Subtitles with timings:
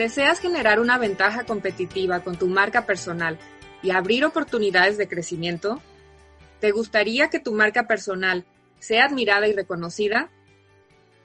[0.00, 3.38] ¿Deseas generar una ventaja competitiva con tu marca personal
[3.82, 5.78] y abrir oportunidades de crecimiento?
[6.58, 8.46] ¿Te gustaría que tu marca personal
[8.78, 10.30] sea admirada y reconocida?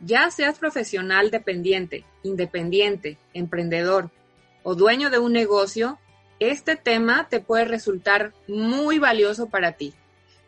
[0.02, 4.12] Ya seas profesional dependiente, independiente, emprendedor
[4.64, 5.98] o dueño de un negocio,
[6.42, 9.94] este tema te puede resultar muy valioso para ti.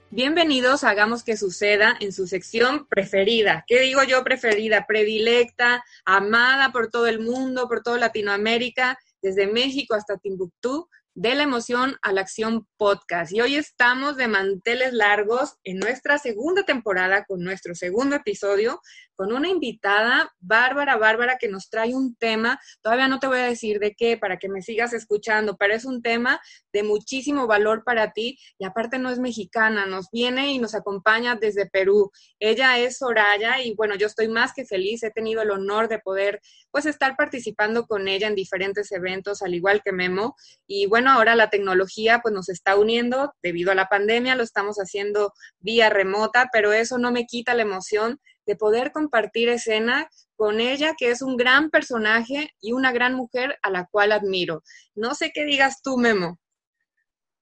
[0.09, 3.65] Bienvenidos a Hagamos que Suceda en su sección preferida.
[3.67, 4.85] ¿Qué digo yo preferida?
[4.87, 11.43] Predilecta, amada por todo el mundo, por toda Latinoamérica, desde México hasta Timbuktu, de la
[11.43, 13.33] emoción a la acción podcast.
[13.33, 18.79] Y hoy estamos de manteles largos en nuestra segunda temporada con nuestro segundo episodio
[19.17, 23.45] con una invitada, Bárbara, Bárbara, que nos trae un tema, todavía no te voy a
[23.45, 26.39] decir de qué, para que me sigas escuchando, pero es un tema
[26.77, 31.35] de muchísimo valor para ti y aparte no es mexicana, nos viene y nos acompaña
[31.35, 32.11] desde Perú.
[32.39, 35.97] Ella es Soraya y bueno, yo estoy más que feliz, he tenido el honor de
[35.97, 40.35] poder pues estar participando con ella en diferentes eventos, al igual que Memo.
[40.67, 44.77] Y bueno, ahora la tecnología pues nos está uniendo debido a la pandemia, lo estamos
[44.77, 50.61] haciendo vía remota, pero eso no me quita la emoción de poder compartir escena con
[50.61, 54.63] ella, que es un gran personaje y una gran mujer a la cual admiro.
[54.95, 56.39] No sé qué digas tú, Memo.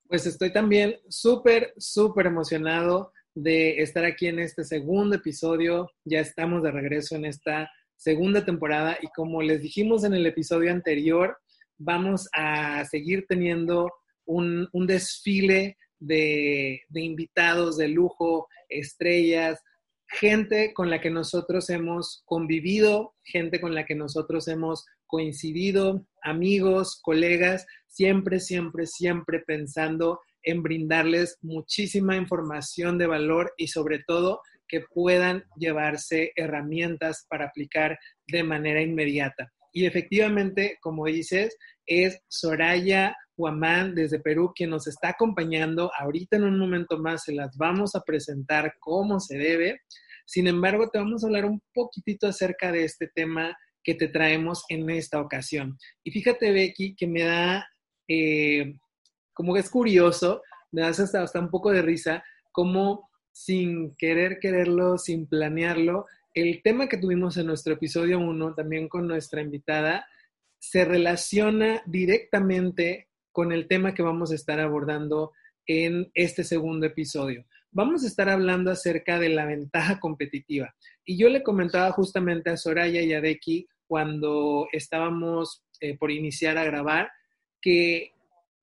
[0.08, 5.90] Pues estoy también súper, súper emocionado de estar aquí en este segundo episodio.
[6.04, 10.72] Ya estamos de regreso en esta segunda temporada y como les dijimos en el episodio
[10.72, 11.38] anterior,
[11.80, 13.92] vamos a seguir teniendo
[14.26, 19.60] un, desfile de, de invitados de lujo, estrellas,
[20.08, 27.00] gente con la que nosotros hemos convivido, gente con la que nosotros hemos coincidido, amigos,
[27.02, 34.82] colegas, siempre, siempre, siempre pensando en brindarles muchísima información de valor y sobre todo que
[34.82, 39.52] puedan llevarse herramientas para aplicar de manera inmediata.
[39.72, 41.56] Y efectivamente, como dices,
[41.86, 45.92] es Soraya Huamán desde Perú quien nos está acompañando.
[46.00, 49.82] Ahorita en un momento más se las vamos a presentar como se debe.
[50.26, 53.56] Sin embargo, te vamos a hablar un poquitito acerca de este tema
[53.86, 55.78] que te traemos en esta ocasión.
[56.04, 57.70] Y fíjate, Becky, que me da,
[58.08, 58.76] eh,
[59.32, 60.42] como que es curioso,
[60.72, 66.62] me da hasta, hasta un poco de risa, como sin querer quererlo, sin planearlo, el
[66.64, 70.06] tema que tuvimos en nuestro episodio 1, también con nuestra invitada,
[70.60, 75.32] se relaciona directamente con el tema que vamos a estar abordando
[75.68, 80.74] en este segundo episodio vamos a estar hablando acerca de la ventaja competitiva.
[81.04, 86.58] Y yo le comentaba justamente a Soraya y a Becky cuando estábamos eh, por iniciar
[86.58, 87.10] a grabar
[87.62, 88.12] que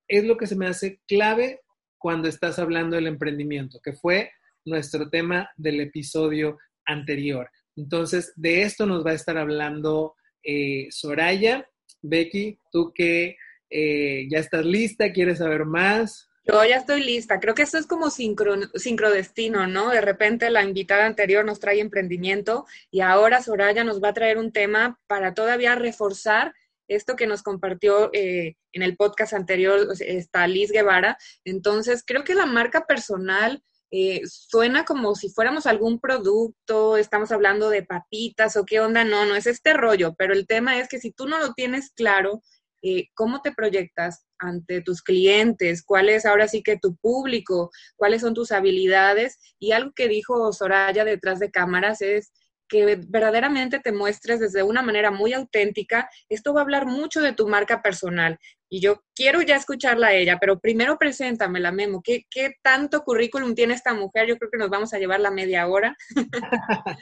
[0.09, 1.61] es lo que se me hace clave
[1.99, 4.31] cuando estás hablando del emprendimiento, que fue
[4.65, 7.51] nuestro tema del episodio anterior.
[7.77, 11.67] Entonces, de esto nos va a estar hablando eh, Soraya.
[12.03, 13.37] Becky, tú que
[13.71, 16.29] eh, ya estás lista, quieres saber más.
[16.45, 17.39] Yo ya estoy lista.
[17.39, 19.91] Creo que esto es como sincro, sincrodestino, ¿no?
[19.91, 24.39] De repente la invitada anterior nos trae emprendimiento y ahora Soraya nos va a traer
[24.39, 26.53] un tema para todavía reforzar
[26.89, 31.17] esto que nos compartió eh, en el podcast anterior, está Liz Guevara.
[31.45, 37.71] Entonces, creo que la marca personal eh, suena como si fuéramos algún producto, estamos hablando
[37.71, 39.05] de papitas o qué onda.
[39.05, 41.91] No, no es este rollo, pero el tema es que si tú no lo tienes
[41.91, 42.43] claro,
[42.83, 48.21] eh, cómo te proyectas ante tus clientes, cuál es ahora sí que tu público, cuáles
[48.21, 49.39] son tus habilidades.
[49.59, 52.33] Y algo que dijo Soraya detrás de cámaras es
[52.69, 56.09] que verdaderamente te muestres desde una manera muy auténtica.
[56.29, 58.39] Esto va a hablar mucho de tu marca personal.
[58.71, 62.01] Y yo quiero ya escucharla a ella, pero primero preséntamela, Memo.
[62.03, 64.27] ¿Qué, ¿Qué tanto currículum tiene esta mujer?
[64.27, 65.95] Yo creo que nos vamos a llevar la media hora.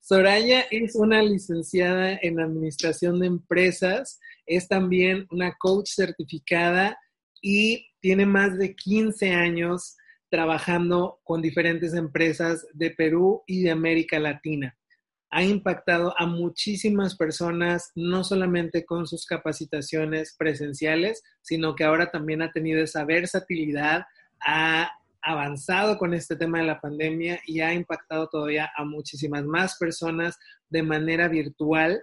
[0.00, 6.98] Soraya es una licenciada en Administración de Empresas es también una coach certificada
[7.40, 9.96] y tiene más de 15 años
[10.30, 14.76] trabajando con diferentes empresas de Perú y de América Latina.
[15.30, 22.40] Ha impactado a muchísimas personas, no solamente con sus capacitaciones presenciales, sino que ahora también
[22.42, 24.04] ha tenido esa versatilidad,
[24.40, 24.90] ha
[25.20, 30.38] avanzado con este tema de la pandemia y ha impactado todavía a muchísimas más personas
[30.70, 32.02] de manera virtual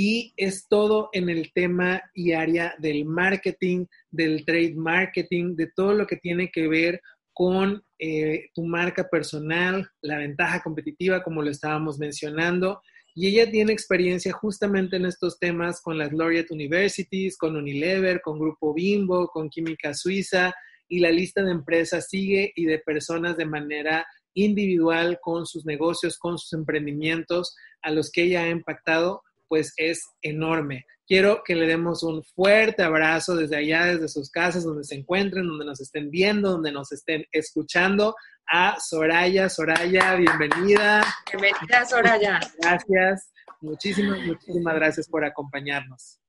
[0.00, 5.92] y es todo en el tema y área del marketing, del trade marketing, de todo
[5.92, 7.02] lo que tiene que ver
[7.32, 12.80] con eh, tu marca personal, la ventaja competitiva, como lo estábamos mencionando.
[13.12, 18.38] Y ella tiene experiencia justamente en estos temas con las Laureate Universities, con Unilever, con
[18.38, 20.54] Grupo Bimbo, con Química Suiza,
[20.86, 26.18] y la lista de empresas sigue y de personas de manera individual con sus negocios,
[26.18, 30.84] con sus emprendimientos a los que ella ha impactado pues es enorme.
[31.06, 35.46] Quiero que le demos un fuerte abrazo desde allá, desde sus casas, donde se encuentren,
[35.46, 38.14] donde nos estén viendo, donde nos estén escuchando
[38.46, 39.48] a Soraya.
[39.48, 41.04] Soraya, bienvenida.
[41.32, 42.40] Bienvenida, Soraya.
[42.60, 43.30] Gracias.
[43.60, 46.20] Muchísimas, muchísimas gracias por acompañarnos.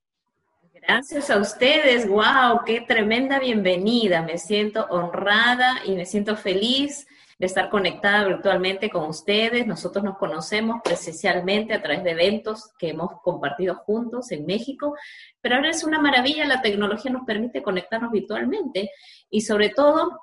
[0.81, 4.22] Gracias a ustedes, wow, qué tremenda bienvenida.
[4.22, 7.06] Me siento honrada y me siento feliz
[7.39, 9.65] de estar conectada virtualmente con ustedes.
[9.65, 14.95] Nosotros nos conocemos presencialmente a través de eventos que hemos compartido juntos en México,
[15.41, 18.91] pero ahora es una maravilla, la tecnología nos permite conectarnos virtualmente
[19.30, 20.19] y sobre todo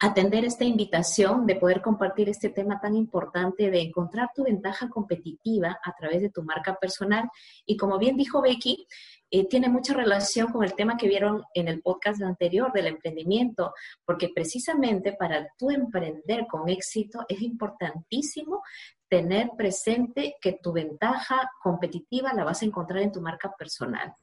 [0.00, 5.78] atender esta invitación de poder compartir este tema tan importante de encontrar tu ventaja competitiva
[5.82, 7.28] a través de tu marca personal.
[7.66, 8.86] Y como bien dijo Becky,
[9.30, 13.74] eh, tiene mucha relación con el tema que vieron en el podcast anterior del emprendimiento,
[14.04, 18.62] porque precisamente para tú emprender con éxito es importantísimo
[19.08, 24.14] tener presente que tu ventaja competitiva la vas a encontrar en tu marca personal,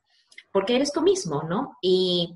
[0.52, 1.78] porque eres tú mismo, ¿no?
[1.82, 2.34] Y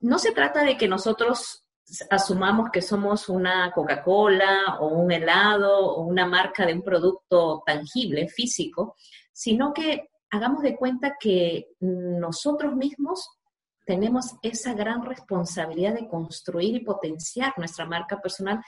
[0.00, 1.64] no se trata de que nosotros
[2.10, 8.28] asumamos que somos una Coca-Cola o un helado o una marca de un producto tangible,
[8.28, 8.96] físico,
[9.32, 13.28] sino que hagamos de cuenta que nosotros mismos
[13.84, 18.62] tenemos esa gran responsabilidad de construir y potenciar nuestra marca personal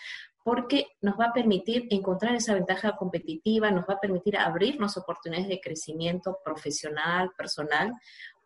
[0.44, 5.49] porque nos va a permitir encontrar esa ventaja competitiva, nos va a permitir abrirnos oportunidades
[5.49, 7.93] de crecimiento profesional, personal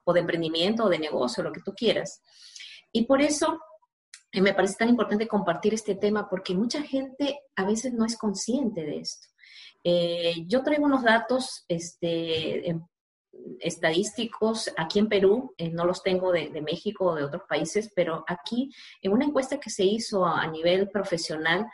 [0.04, 2.22] o de emprendimiento o de negocio, lo que tú quieras.
[2.92, 3.58] Y por eso
[4.30, 8.18] eh, me parece tan importante compartir este tema porque mucha gente a veces no es
[8.18, 9.28] consciente de esto.
[9.82, 12.76] Eh, yo traigo unos datos este,
[13.60, 18.24] estadísticos aquí en Perú, eh, no los tengo de, México o de otros países, pero
[18.26, 18.70] aquí
[19.02, 21.66] en una encuesta que se hizo a, nivel profesional,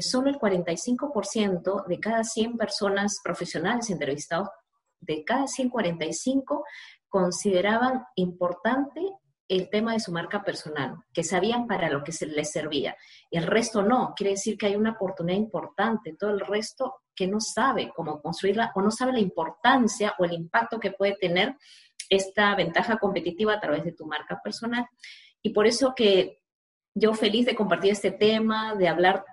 [0.00, 4.48] solo el 45% de cada 100 personas profesionales entrevistados,
[5.00, 6.64] de cada 145,
[7.08, 9.00] consideraban importante
[9.48, 12.96] el tema de su marca personal, que sabían para lo que se les servía.
[13.30, 16.16] El resto no, quiere decir que hay una oportunidad importante.
[16.18, 20.32] Todo el resto que no sabe cómo construirla o no sabe la importancia o el
[20.32, 21.56] impacto que puede tener
[22.08, 24.86] esta ventaja competitiva a través de tu marca personal.
[25.42, 26.42] Y por eso que
[26.94, 29.24] yo feliz de compartir este tema, de hablar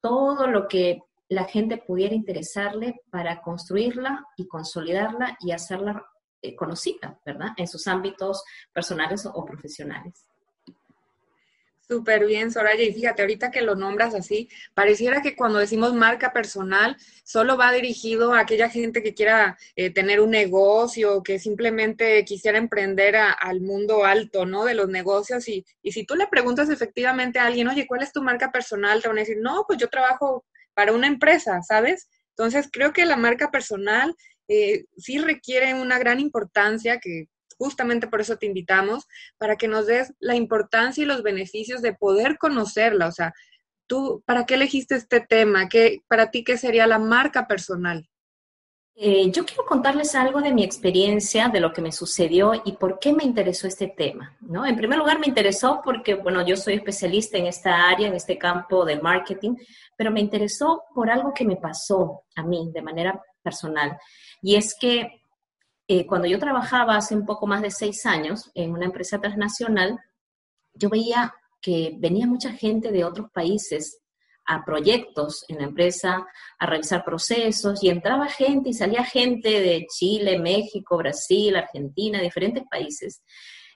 [0.00, 6.06] todo lo que la gente pudiera interesarle para construirla y consolidarla y hacerla
[6.42, 7.48] eh, conocida, ¿verdad?
[7.56, 10.26] En sus ámbitos personales o, profesionales.
[11.88, 12.82] Súper bien, Soraya.
[12.82, 17.70] Y fíjate, ahorita que lo nombras así, pareciera que cuando decimos marca personal, solo va
[17.70, 23.60] dirigido a aquella gente que quiera eh, tener un negocio, que simplemente quisiera emprender al
[23.60, 24.64] mundo alto, ¿no?
[24.64, 25.48] De los negocios.
[25.48, 29.00] Y, y si tú le preguntas efectivamente a alguien, oye, ¿cuál es tu marca personal?
[29.00, 30.44] Te van a decir, no, pues yo trabajo
[30.74, 32.08] para una empresa, ¿sabes?
[32.30, 34.16] Entonces, creo que la marca personal
[34.48, 39.06] eh, sí requiere una gran importancia que justamente por eso te invitamos,
[39.38, 43.08] para que nos des la importancia y los beneficios de poder conocerla.
[43.08, 43.32] O sea,
[43.86, 45.68] tú, ¿para qué elegiste este tema?
[45.68, 48.08] ¿Qué, para ti, ¿qué sería la marca personal?
[48.98, 52.98] Eh, yo quiero contarles algo de mi experiencia, de lo que me sucedió y por
[52.98, 54.34] qué me interesó este tema.
[54.40, 54.64] ¿no?
[54.64, 58.38] En primer lugar, me interesó porque, bueno, yo soy especialista en esta área, en este
[58.38, 59.56] campo de marketing,
[59.96, 63.98] pero me interesó por algo que me pasó a mí de manera personal.
[64.40, 65.20] Y es que
[65.88, 70.00] eh, cuando yo trabajaba hace un poco más de seis años en una empresa transnacional,
[70.74, 74.00] yo veía que venía mucha gente de otros países
[74.46, 76.26] a proyectos en la empresa,
[76.58, 82.64] a revisar procesos, y entraba gente y salía gente de Chile, México, Brasil, Argentina, diferentes
[82.70, 83.22] países.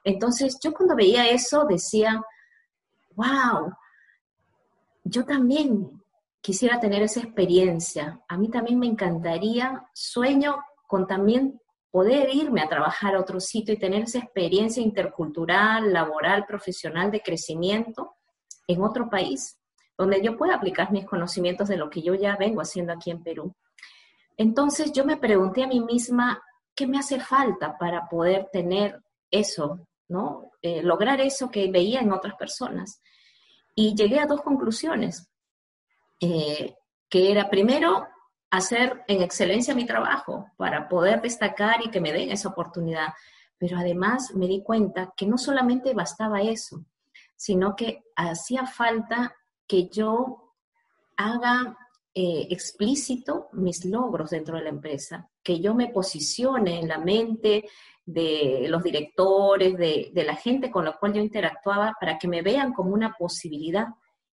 [0.05, 2.23] Entonces yo cuando veía eso decía,
[3.15, 3.73] wow,
[5.05, 6.01] yo también
[6.41, 8.21] quisiera tener esa experiencia.
[8.29, 13.75] A mí también me encantaría, sueño con también poder irme a trabajar a otro sitio
[13.75, 18.17] y tener esa experiencia intercultural, laboral, profesional de crecimiento
[18.67, 19.59] en otro país,
[19.99, 23.23] donde yo pueda aplicar mis conocimientos de lo que yo ya vengo haciendo aquí en
[23.23, 23.55] Perú.
[24.37, 26.43] Entonces yo me pregunté a mí misma,
[26.75, 30.53] ¿qué me hace falta para poder tener eso, ¿no?
[30.63, 33.03] Eh, lograr eso que veía en otras personas.
[33.75, 35.29] Y llegué a dos conclusiones.
[36.21, 36.75] Eh,
[37.09, 38.07] que era primero
[38.51, 43.15] hacer en excelencia mi trabajo para poder destacar y que me den esa oportunidad.
[43.59, 46.85] Pero además me di cuenta que no solamente bastaba eso,
[47.37, 49.35] sino que hacía falta
[49.67, 50.55] que yo
[51.17, 51.77] haga
[52.13, 57.69] eh, explícito mis logros dentro de la empresa, que yo me posicione en la mente
[58.05, 62.43] de los directores, de, de la gente con la cual yo interactuaba, para que me
[62.43, 63.87] vean como una posibilidad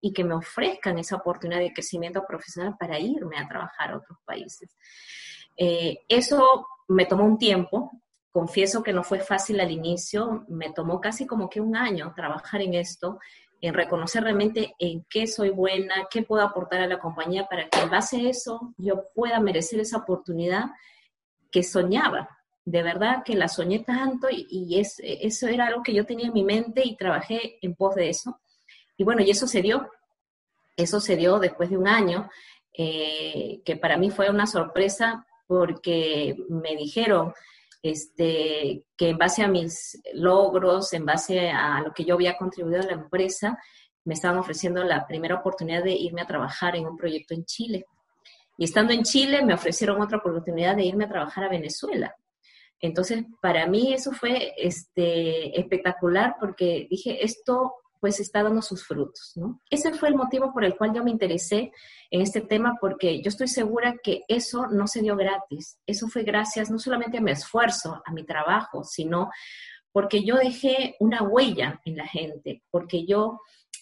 [0.06, 4.20] y que me ofrezcan esa oportunidad de crecimiento profesional para irme a trabajar a otros
[4.26, 4.76] países.
[5.56, 7.90] Eh, eso me tomó un tiempo,
[8.30, 12.62] confieso que no fue fácil al inicio, me tomó casi como que un año trabajar
[12.62, 13.18] en esto,
[13.62, 17.80] en reconocer realmente en qué soy buena, qué puedo aportar a la compañía para que
[17.80, 20.66] en base a eso yo pueda merecer esa oportunidad
[21.50, 22.28] que soñaba.
[22.66, 26.34] De verdad que la soñé tanto y, es, eso era algo que yo tenía en
[26.34, 28.42] mi mente y trabajé en pos de eso.
[28.98, 29.90] Y bueno, y eso se dio.
[30.76, 32.30] Eso se dio después de un año,
[32.76, 37.34] eh, que para mí fue una sorpresa porque me dijeron
[37.84, 42.82] este, que en base a mis logros, en base a lo que yo había contribuido
[42.82, 43.60] a la empresa,
[44.06, 47.86] me estaban ofreciendo la primera oportunidad de irme a trabajar en un proyecto en Chile.
[48.58, 52.16] Y estando en Chile me ofrecieron otra oportunidad de irme a trabajar a Venezuela.
[52.80, 59.32] Entonces, para mí eso fue este, espectacular porque dije, esto pues está dando sus frutos,
[59.38, 59.62] ¿no?
[59.70, 61.72] Ese fue el motivo por el cual yo me interesé
[62.12, 66.24] en este tema, porque yo estoy segura que eso no se dio gratis, eso fue
[66.24, 69.30] gracias no solamente a mi esfuerzo, a mi trabajo, sino
[69.94, 73.40] porque yo dejé una huella en la gente, porque yo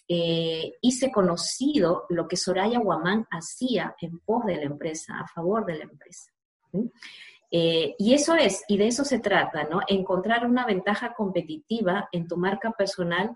[0.08, 5.66] eh, hice conocido lo que Soraya Guamán hacía en pos de la empresa, a favor
[5.66, 6.32] de la empresa.
[7.50, 9.80] Eh, y eso es, y de eso se trata, ¿no?
[9.88, 13.36] Encontrar una ventaja competitiva en tu marca personal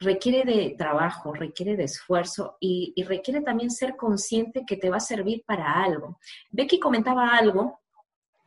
[0.00, 5.00] requiere de trabajo, requiere de esfuerzo y, requiere también ser consciente que te va a
[5.00, 6.18] servir para algo.
[6.50, 7.80] Becky comentaba algo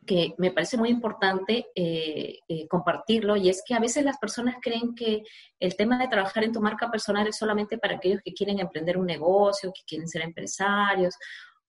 [0.05, 4.55] que me parece muy importante eh, eh, compartirlo y es que a veces las personas
[4.62, 5.24] creen que
[5.60, 8.98] el tema de trabajar en tu marca personal es solamente para aquellos que quieren emprender
[8.98, 11.15] un negocio, que quieren ser empresarios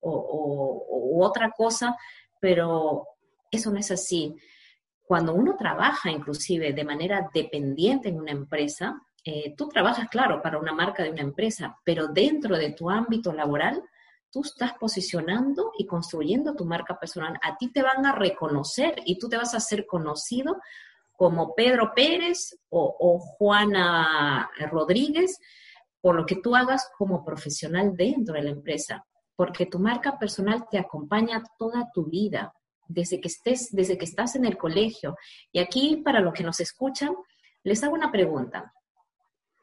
[0.00, 1.96] o, otra cosa,
[2.40, 3.06] pero
[3.50, 4.34] eso no es así.
[5.04, 10.58] Cuando uno trabaja inclusive de manera dependiente en una empresa, eh, tú trabajas, claro, para
[10.58, 13.82] una marca de una empresa, pero dentro de tu ámbito laboral,
[14.30, 17.38] tú estás posicionando y construyendo tu marca personal.
[17.42, 20.56] A ti te van a reconocer y tú te vas a hacer conocido
[21.12, 25.38] como Pedro Pérez o, o Juana Rodríguez
[26.00, 30.66] por lo que tú hagas como profesional dentro de la empresa, porque tu marca personal
[30.68, 32.52] te acompaña toda tu vida,
[32.88, 35.16] desde que estés, desde que estás en el colegio.
[35.52, 37.14] Y aquí, para los que nos escuchan,
[37.62, 38.74] les hago una pregunta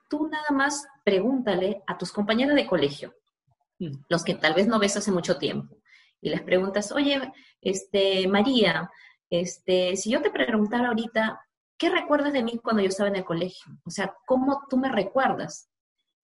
[0.09, 3.13] tú nada más pregúntale a tus compañeros de colegio,
[3.79, 4.05] mm.
[4.09, 5.77] los que tal vez no ves hace mucho tiempo,
[6.21, 8.89] y les preguntas, oye, este, María,
[9.29, 11.39] este, si yo te preguntara ahorita,
[11.77, 13.71] ¿qué recuerdas de mí cuando yo estaba en el colegio?
[13.85, 15.69] O sea, ¿cómo tú me recuerdas?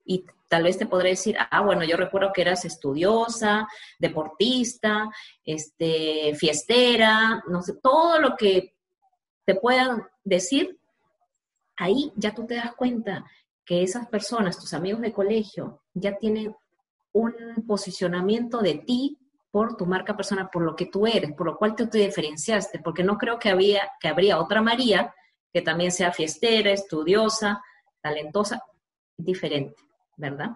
[0.03, 5.09] Y tal vez te podré decir, ah, bueno, yo recuerdo que eras estudiosa, deportista,
[5.43, 8.75] este, fiestera, no sé, todo lo que
[9.45, 10.79] te puedan decir,
[11.77, 13.25] ahí ya tú te das cuenta
[13.65, 16.55] que esas personas, tus amigos de colegio, ya tienen
[17.13, 17.33] un
[17.67, 19.17] posicionamiento de ti
[19.49, 22.79] por tu marca personal, por lo que tú eres, por lo cual te, te diferenciaste,
[22.79, 25.13] porque no creo que, había, que habría otra María
[25.51, 27.63] que también sea fiestera, estudiosa,
[28.01, 28.61] talentosa,
[29.15, 29.81] diferente,
[30.17, 30.49] ¿verdad?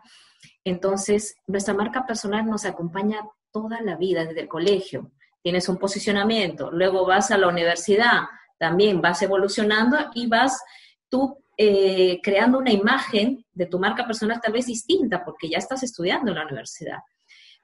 [0.65, 5.11] Entonces, nuestra marca personal nos acompaña toda la vida desde el colegio.
[5.41, 8.23] Tienes un posicionamiento, luego vas a la universidad,
[8.57, 10.61] también vas evolucionando y vas
[11.07, 15.83] tú eh, creando una imagen de tu marca personal tal vez distinta, porque ya estás
[15.83, 16.99] estudiando en la universidad.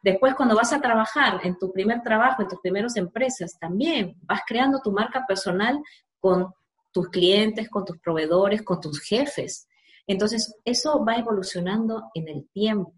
[0.01, 4.41] Después, cuando vas a trabajar en tu primer trabajo, en tus primeras empresas, también vas
[4.45, 5.81] creando tu marca personal
[6.19, 6.53] con
[6.91, 9.65] tus clientes, con tus proveedores, con tus jefes.
[10.05, 12.93] Entonces, eso va evolucionando en el tiempo.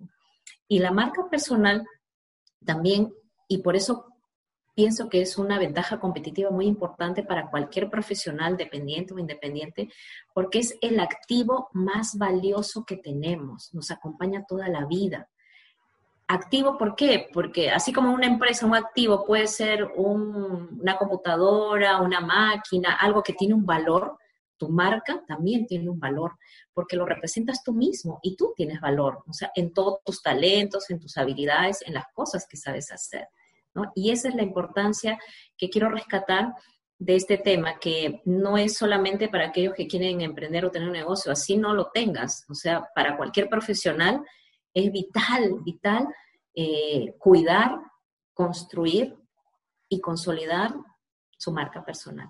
[0.67, 1.85] Y la marca personal
[2.65, 3.13] también,
[3.47, 4.16] y por eso
[4.77, 9.89] pienso que es una ventaja competitiva muy importante para cualquier profesional, dependiente o independiente,
[10.35, 15.31] porque es el activo más valioso que tenemos, nos acompaña toda la vida.
[16.27, 17.27] Activo, ¿por qué?
[17.33, 23.33] Porque así como una empresa, un activo puede ser una computadora, una máquina, algo que
[23.33, 24.15] tiene un valor,
[24.57, 26.37] tu marca también tiene un valor,
[26.71, 30.87] porque lo representas tú mismo y tú tienes valor, o sea, en todos tus talentos,
[30.91, 33.27] en tus habilidades, en las cosas que sabes hacer.
[33.95, 35.19] Y esa es la importancia
[35.57, 36.53] que quiero rescatar
[36.99, 40.93] de este tema, que no es solamente para aquellos que quieren emprender o tener un
[40.93, 42.45] negocio, así no lo tengas.
[42.49, 44.23] O sea, para cualquier profesional
[44.73, 46.07] es vital, vital
[46.55, 47.77] eh, cuidar,
[48.33, 49.15] construir
[49.89, 50.73] y consolidar
[51.37, 52.29] su marca personal.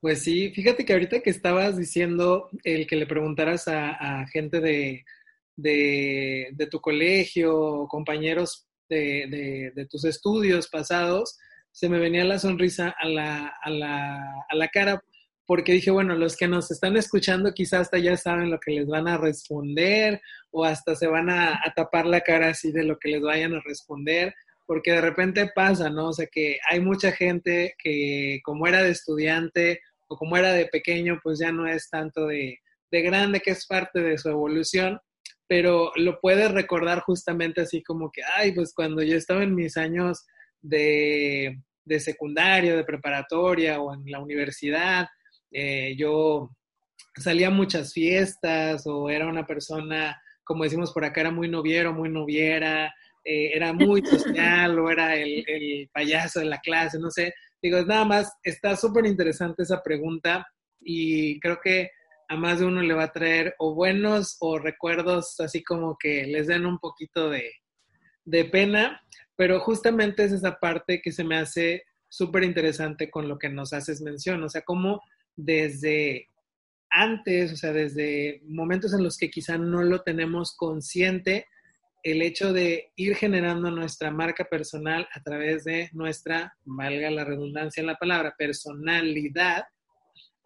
[0.00, 5.04] Pues sí, fíjate que ahorita que estabas diciendo el que le preguntaras a, gente de,
[5.56, 11.38] de, de, tu colegio, compañeros de, tus estudios pasados,
[11.72, 14.16] se me venía la sonrisa a la, a, la,
[14.48, 15.02] a la cara
[15.46, 18.86] porque dije, bueno, los que nos están escuchando quizás hasta ya saben lo que les
[18.86, 23.10] van a responder o hasta se van a, tapar la cara así de lo que
[23.10, 24.34] les vayan a responder,
[24.66, 26.08] porque de repente pasa, ¿no?
[26.08, 30.66] O sea, que hay mucha gente que como era de estudiante o como era de
[30.66, 32.58] pequeño, pues ya no es tanto de,
[32.90, 35.00] de grande, que es parte de su evolución,
[35.48, 39.76] pero lo puedes recordar justamente así como que, ay, pues cuando yo estaba en mis
[39.76, 40.26] años
[40.60, 45.06] de, de secundario, de preparatoria o en la universidad,
[45.52, 46.50] eh, yo
[47.16, 51.92] salía a muchas fiestas o era una persona, como decimos por acá, era muy noviero,
[51.92, 52.92] muy noviera,
[53.24, 57.34] eh, era muy social o era el, el, payaso de la clase, no sé.
[57.62, 60.46] Digo, nada más, está súper interesante esa pregunta
[60.80, 61.90] y creo que
[62.28, 66.26] a más de uno le va a traer o buenos o recuerdos así como que
[66.26, 67.50] les den un poquito de,
[68.24, 69.00] de pena,
[69.36, 73.72] pero justamente es esa parte que se me hace súper interesante con lo que nos
[73.72, 75.02] haces mención, o sea, cómo
[75.36, 76.28] desde
[76.90, 81.46] antes, o sea, desde momentos en los que quizá no lo tenemos consciente,
[82.02, 87.80] el hecho de ir generando nuestra marca personal a través de nuestra, valga la redundancia
[87.80, 89.64] en la palabra, personalidad,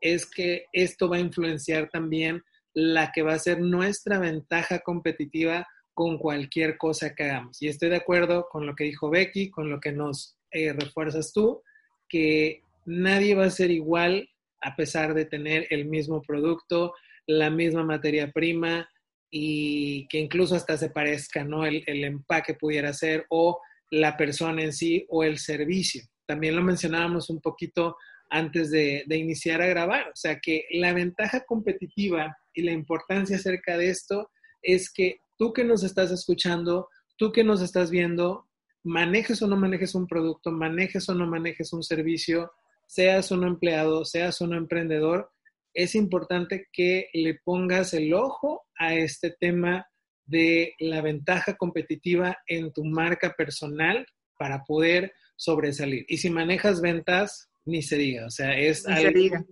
[0.00, 2.42] es que esto va a influenciar también
[2.74, 7.60] la que va a ser nuestra ventaja competitiva con cualquier cosa que hagamos.
[7.60, 11.32] Y estoy de acuerdo con lo que dijo Becky, con lo que nos eh, refuerzas
[11.32, 11.62] tú,
[12.08, 14.28] que nadie va a ser igual
[14.62, 16.94] a pesar de tener el mismo producto,
[17.26, 18.88] la misma materia prima
[19.30, 21.64] y que incluso hasta se parezca, ¿no?
[21.64, 26.02] El, el empaque pudiera ser o la persona en sí o el servicio.
[26.26, 27.96] También lo mencionábamos un poquito
[28.30, 30.08] antes de, iniciar a grabar.
[30.08, 34.30] O sea que la ventaja competitiva y la importancia acerca de esto
[34.62, 38.48] es que tú que nos estás escuchando, tú que nos estás viendo,
[38.82, 42.50] manejes o no manejes un producto, manejes o no manejes un servicio,
[42.86, 45.30] seas un empleado, seas un emprendedor,
[45.74, 49.86] es importante que le pongas el ojo a este tema
[50.24, 54.06] de la ventaja competitiva en tu marca personal
[54.38, 56.04] para poder sobresalir.
[56.08, 59.46] Y si manejas ventas, ni se diga, o sea, es algo,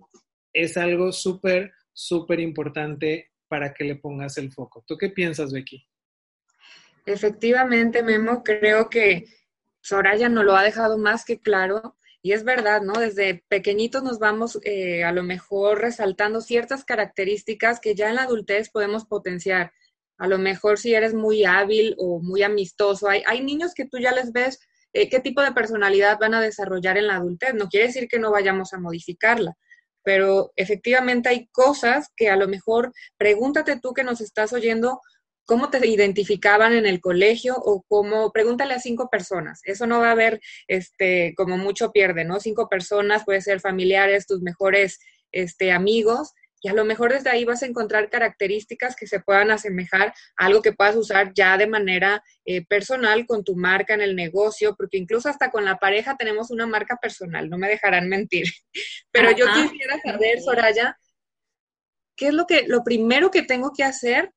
[0.53, 4.83] es algo súper, súper importante para que le pongas el foco.
[4.87, 5.85] ¿Tú qué piensas, Becky?
[7.05, 9.25] Efectivamente, Memo, creo que
[9.81, 12.93] Soraya nos lo ha dejado más que claro y es verdad, ¿no?
[12.93, 18.23] Desde pequeñitos nos vamos eh, a lo mejor resaltando ciertas características que ya en la
[18.23, 19.71] adultez podemos potenciar.
[20.17, 23.97] A lo mejor si eres muy hábil o muy amistoso, hay, hay niños que tú
[23.99, 24.59] ya les ves
[24.93, 27.53] eh, qué tipo de personalidad van a desarrollar en la adultez.
[27.53, 29.53] No quiere decir que no vayamos a modificarla,
[30.03, 35.01] pero efectivamente hay cosas que a lo mejor pregúntate tú que nos estás oyendo,
[35.45, 39.61] cómo te identificaban en el colegio o cómo, pregúntale a cinco personas.
[39.63, 42.39] Eso no va a haber, este, como mucho pierde, ¿no?
[42.39, 44.99] Cinco personas, puede ser familiares, tus mejores
[45.31, 49.51] este, amigos, y a lo mejor desde ahí vas a encontrar características que se puedan
[49.51, 54.01] asemejar a algo que puedas usar ya de manera eh, personal con tu marca en
[54.01, 58.09] el negocio, porque incluso hasta con la pareja tenemos una marca personal, no me dejarán
[58.09, 58.45] mentir.
[59.11, 60.97] Pero yo quisiera saber, Soraya,
[62.17, 64.31] ¿qué es lo que lo primero que tengo que hacer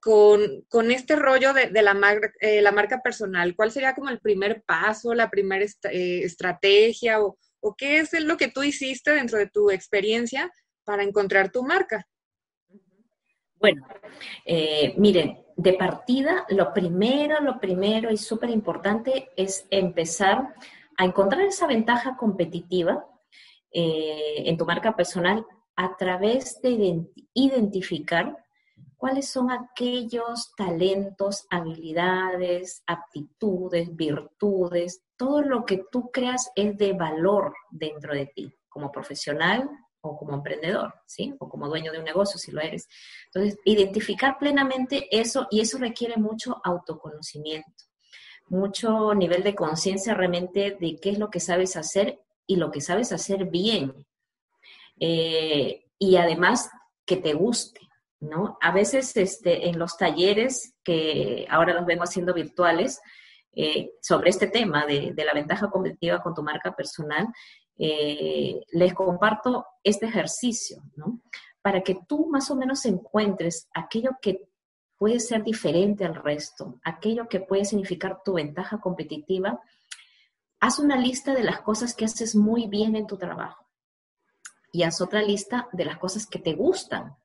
[0.00, 3.54] con, con este rollo de, de la, mar, eh, la, marca personal?
[3.54, 8.12] ¿Cuál sería como el primer paso, la primera est eh, estrategia o, o, qué es
[8.14, 10.50] lo que tú hiciste dentro de tu experiencia
[10.88, 12.08] para encontrar tu marca?
[13.56, 13.86] Bueno,
[14.46, 20.54] eh, miren, de partida, lo primero, lo primero y súper importante es empezar
[20.96, 23.04] a encontrar esa ventaja competitiva
[23.70, 25.44] eh, en tu marca personal
[25.76, 28.38] a través de identificar
[28.96, 37.52] cuáles son aquellos talentos, habilidades, aptitudes, virtudes, todo lo que tú creas es de valor
[37.70, 39.68] dentro de ti, como profesional
[40.00, 41.34] o como emprendedor, ¿sí?
[41.38, 42.88] O como dueño de un negocio, si lo eres.
[43.26, 47.84] Entonces, identificar plenamente eso y eso requiere mucho autoconocimiento,
[48.48, 52.80] mucho nivel de conciencia realmente de qué es lo que sabes hacer y lo que
[52.80, 54.06] sabes hacer bien.
[55.00, 56.70] Eh, y además
[57.04, 57.80] que te guste.
[58.20, 58.58] ¿no?
[58.60, 63.00] A veces este, en los talleres que ahora los vemos haciendo virtuales,
[63.54, 67.26] eh, sobre este tema de, de, la ventaja competitiva con tu marca personal,
[67.78, 71.20] eh, les comparto este ejercicio, ¿no?
[71.62, 74.48] Para que tú más o menos encuentres aquello que
[74.96, 79.60] puede ser diferente al resto, aquello que puede significar tu ventaja competitiva,
[80.60, 83.68] haz una lista de las cosas que haces muy bien en tu trabajo
[84.72, 87.16] y haz otra lista de las cosas que te gustan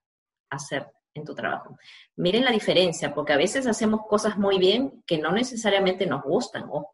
[0.50, 1.78] hacer en tu trabajo.
[2.16, 6.64] Miren la diferencia, porque a veces hacemos cosas muy bien que no necesariamente nos gustan,
[6.70, 6.92] ojo.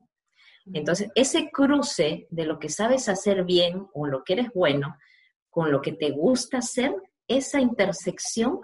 [0.74, 4.98] Entonces, ese cruce de lo que sabes hacer bien o lo que eres bueno
[5.50, 6.94] con lo que te gusta hacer,
[7.28, 8.62] esa intersección,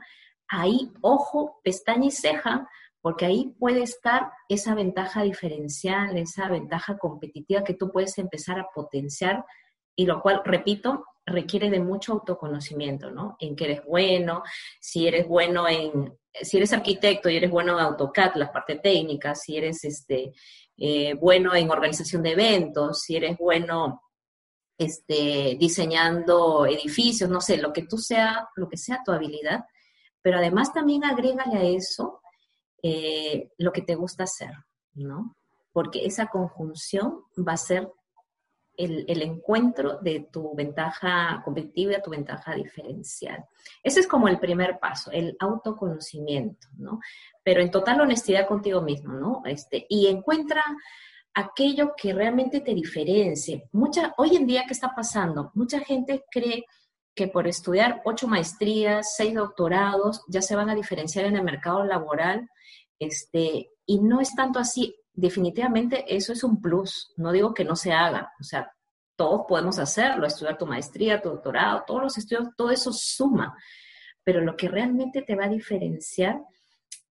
[0.47, 2.69] ahí ojo, pestaña y ceja,
[3.01, 8.67] porque ahí puede estar esa ventaja diferencial, esa ventaja competitiva que tú puedes empezar a
[8.73, 9.45] potenciar
[9.95, 13.35] y lo cual, repito, requiere de mucho autoconocimiento, ¿no?
[13.39, 14.43] En qué eres bueno,
[14.79, 19.35] si eres bueno en, si eres arquitecto y eres bueno en AutoCAD, la parte técnica,
[19.35, 20.33] si eres este,
[20.77, 24.01] eh, bueno en organización de eventos, si eres bueno
[24.77, 29.65] este, diseñando edificios, no sé, lo que tú sea, lo que sea tu habilidad,
[30.21, 32.21] pero además también agrégale a eso
[32.81, 34.51] eh, lo que te gusta hacer,
[34.93, 35.35] ¿no?
[35.71, 37.91] Porque esa conjunción va a ser
[38.77, 43.45] el, encuentro de tu ventaja competitiva tu ventaja diferencial.
[43.83, 46.99] Ese es como el primer paso, el autoconocimiento, ¿no?
[47.43, 49.41] Pero en total honestidad contigo mismo, ¿no?
[49.45, 50.63] Este, y encuentra
[51.33, 53.67] aquello que realmente te diferencie.
[53.73, 55.51] Mucha, hoy en día, ¿qué está pasando?
[55.53, 56.65] Mucha gente cree
[57.13, 61.83] que por estudiar ocho maestrías, seis doctorados, ya se van a diferenciar en el mercado
[61.83, 62.49] laboral,
[62.99, 64.95] este, y no es tanto así.
[65.15, 67.13] Definitivamente eso es un plus.
[67.15, 68.71] No digo que no se haga, o sea,
[69.15, 73.55] todos podemos hacerlo, estudiar tu maestría, tu doctorado, todos los estudios, todo eso suma.
[74.23, 76.41] Pero lo que realmente te va a diferenciar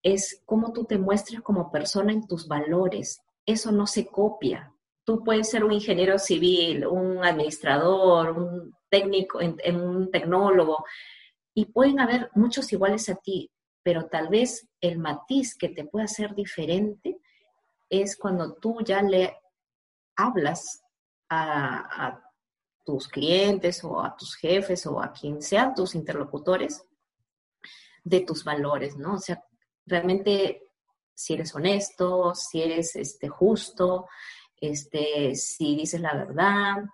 [0.02, 4.70] es cómo tú te muestres como persona en tus valores, eso no se copia.
[5.04, 10.84] Tú puedes ser un ingeniero civil, un administrador, un técnico, un tecnólogo,
[11.54, 13.50] y pueden haber muchos iguales a ti,
[13.82, 17.18] pero tal vez el matiz que te puede hacer diferente
[17.88, 19.36] es cuando tú ya le
[20.16, 20.82] hablas
[21.28, 22.20] a,
[22.86, 26.84] tus clientes o a tus jefes o a quien sean tus interlocutores
[28.02, 29.14] de tus valores, ¿no?
[29.14, 29.42] O sea,
[29.86, 30.68] realmente
[31.14, 34.06] si eres honesto, si eres este, justo,
[34.60, 36.84] este, si dices la verdad,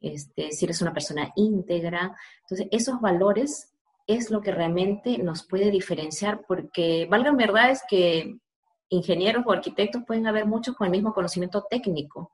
[0.00, 2.16] este, si eres una persona íntegra.
[2.42, 3.72] Entonces, esos valores
[4.06, 8.38] es lo que realmente nos puede diferenciar, porque valga verdad es que
[8.88, 12.32] ingenieros o arquitectos pueden haber muchos con el mismo conocimiento técnico,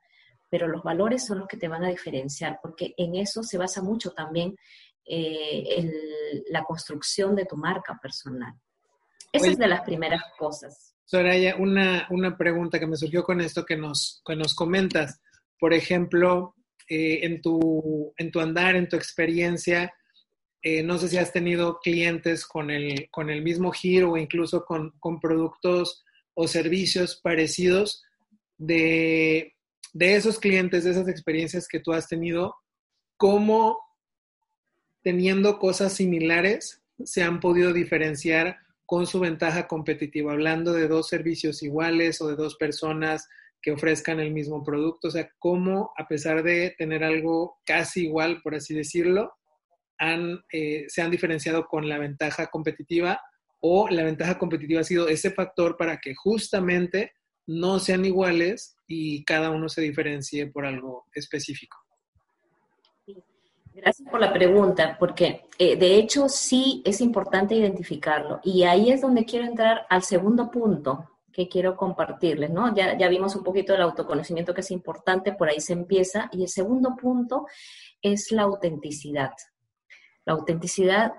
[0.49, 3.81] pero los valores son los que te van a diferenciar, porque en eso se basa
[3.81, 4.55] mucho también
[5.05, 5.91] eh,
[6.49, 8.53] la construcción de tu marca personal.
[9.31, 10.95] Esa es de las primeras cosas.
[11.05, 15.19] Soraya, una, una pregunta que me surgió con esto que nos, que nos comentas.
[15.59, 16.55] Por ejemplo,
[16.87, 19.93] eh, en, tu, en tu andar, en tu experiencia,
[20.61, 24.63] eh, no sé si has tenido clientes con el, con el mismo giro o incluso
[24.65, 28.03] con, con productos o servicios parecidos
[28.57, 29.55] de,
[29.93, 32.55] de, esos clientes, de esas experiencias que tú has tenido,
[33.17, 33.79] cómo
[35.01, 41.63] teniendo cosas similares se han podido diferenciar con su ventaja competitiva, hablando de dos servicios
[41.63, 43.27] iguales o de dos personas
[43.61, 48.41] que ofrezcan el mismo producto, o sea, cómo a pesar de tener algo casi igual,
[48.41, 49.33] por así decirlo,
[49.97, 53.21] han, eh, se han diferenciado con la ventaja competitiva
[53.65, 57.13] o la ventaja competitiva ha sido ese factor para que justamente
[57.47, 61.77] no sean iguales y cada uno se diferencie por algo específico.
[63.73, 68.41] Gracias por la pregunta, porque eh, de hecho sí es importante identificarlo.
[68.43, 72.75] Y ahí es donde quiero entrar al segundo punto que quiero compartirles, ¿no?
[72.75, 76.29] Ya, ya vimos un poquito del autoconocimiento que es importante, por ahí se empieza.
[76.33, 77.47] Y el segundo punto
[78.01, 79.31] es la autenticidad.
[80.25, 81.13] La autenticidad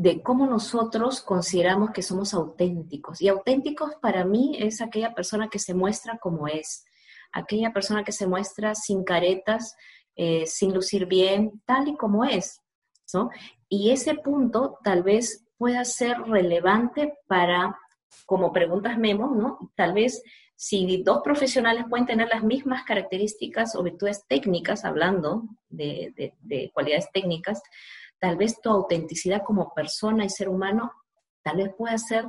[0.00, 3.20] de cómo nosotros consideramos que somos auténticos.
[3.20, 6.86] Y auténticos para mí es aquella persona que se muestra como es,
[7.32, 9.76] aquella persona que se muestra sin caretas,
[10.16, 12.62] eh, sin lucir bien, tal y como es.
[13.12, 13.28] ¿no?
[13.68, 17.78] Y ese punto tal vez pueda ser relevante para,
[18.24, 19.70] como preguntas memo, ¿no?
[19.76, 20.22] Tal vez
[20.56, 27.10] si dos profesionales pueden tener las mismas características o virtudes técnicas, hablando de, de cualidades
[27.12, 27.60] técnicas,
[28.20, 30.92] tal vez tu autenticidad como persona y ser humano,
[31.42, 32.26] tal vez pueda ser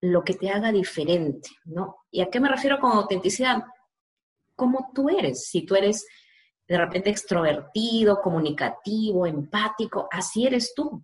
[0.00, 1.96] lo que te haga diferente, ¿no?
[2.10, 3.64] ¿Y a qué me refiero con autenticidad?
[4.54, 5.46] Como tú eres.
[5.46, 6.06] Si tú eres
[6.68, 11.02] de repente extrovertido, comunicativo, empático, así eres tú,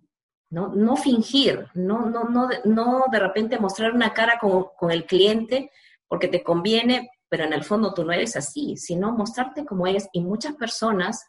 [0.49, 0.69] ¿no?
[0.69, 5.71] No fingir, no, no, no, no de repente mostrar una cara con, con el cliente
[6.07, 10.09] porque te conviene, pero en el fondo tú no eres así, sino mostrarte como eres.
[10.13, 11.25] Y muchas personas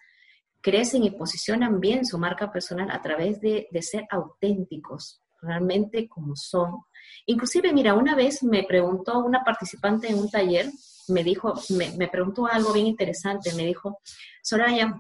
[0.62, 6.84] crecen y posicionan bien su marca personal a través de, ser auténticos, realmente como son.
[7.26, 10.66] Inclusive, mira, una vez me preguntó una participante en un taller,
[11.08, 13.98] me dijo, me, preguntó algo bien interesante, me dijo,
[14.42, 14.96] Soraya,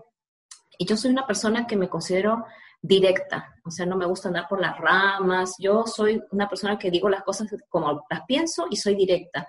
[0.78, 2.44] yo soy una persona que me considero
[2.80, 6.90] directa, o sea, no me gusta andar por las ramas, yo soy una persona que
[6.90, 9.46] digo las cosas como las pienso y soy directa.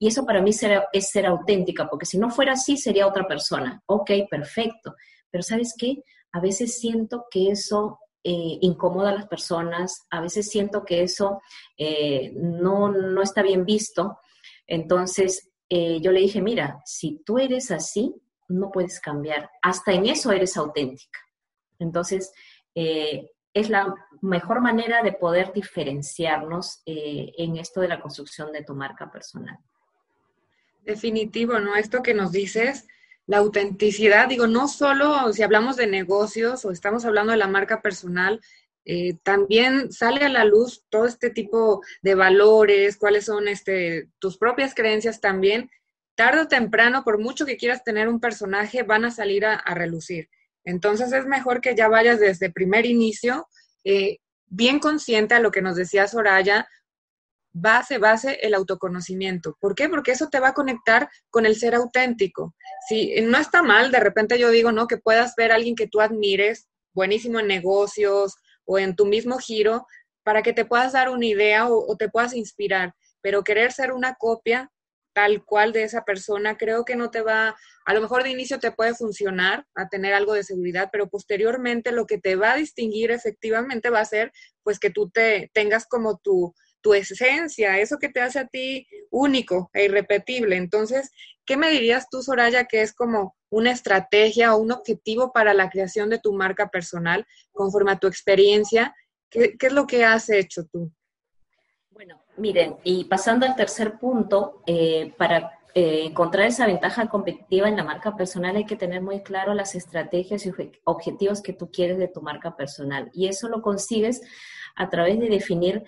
[0.00, 3.80] Y eso para mí es ser auténtica, porque si no fuera así sería otra persona.
[3.86, 4.96] Ok, perfecto.
[5.32, 6.04] Pero ¿sabes qué?
[6.30, 11.40] A veces siento que eso eh, incomoda a las personas, a veces siento que eso
[11.76, 14.18] eh, no, no, está bien visto.
[14.66, 18.14] Entonces, eh, yo le dije, mira, si tú eres así,
[18.48, 19.50] no puedes cambiar.
[19.62, 21.18] Hasta en eso eres auténtica.
[21.78, 22.32] Entonces,
[22.74, 29.10] es la mejor manera de poder diferenciarnos en esto de la construcción de tu marca
[29.10, 29.58] personal.
[30.82, 31.74] Definitivo, ¿no?
[31.74, 32.86] Esto que nos dices
[33.26, 37.80] la autenticidad, digo, no solo si hablamos de negocios o estamos hablando de la marca
[37.80, 38.40] personal,
[38.84, 44.38] eh, también sale a la luz todo este tipo de valores, cuáles son este, tus
[44.38, 45.70] propias creencias también.
[46.16, 50.28] Tarde o temprano, por mucho que quieras tener un personaje, van a salir a, relucir.
[50.64, 53.46] Entonces es mejor que ya vayas desde primer inicio,
[53.84, 56.68] eh, bien consciente a lo que nos decía Soraya,
[57.52, 59.56] base, base el autoconocimiento.
[59.60, 59.88] ¿Por qué?
[59.88, 62.54] Porque eso te va a conectar con el ser auténtico.
[62.88, 64.86] Si no está mal, de repente yo digo, ¿no?
[64.86, 68.34] Que puedas ver a alguien que tú admires, buenísimo en negocios
[68.64, 69.86] o en tu mismo giro,
[70.22, 72.94] para que te puedas dar una idea o, te puedas inspirar.
[73.20, 74.70] Pero querer ser una copia
[75.14, 78.58] tal cual de esa persona, creo que no te va, a lo mejor de inicio
[78.58, 82.56] te puede funcionar a tener algo de seguridad, pero posteriormente lo que te va a
[82.56, 87.98] distinguir efectivamente va a ser pues que tú te tengas como tu tu esencia, eso
[87.98, 90.56] que te hace a ti único e irrepetible.
[90.56, 91.10] Entonces,
[91.46, 95.70] ¿qué me dirías tú, Soraya, que es como una estrategia o un objetivo para la
[95.70, 98.94] creación de tu marca personal conforme a tu experiencia?
[99.30, 100.92] ¿Qué, es lo que has hecho tú?
[101.90, 107.76] Bueno, miren, y pasando al tercer punto, eh, para eh, encontrar esa ventaja competitiva en
[107.76, 110.52] la marca personal hay que tener muy claro las estrategias y
[110.84, 113.10] objetivos que tú quieres de tu marca personal.
[113.14, 114.20] Y eso lo consigues
[114.76, 115.82] a través de definir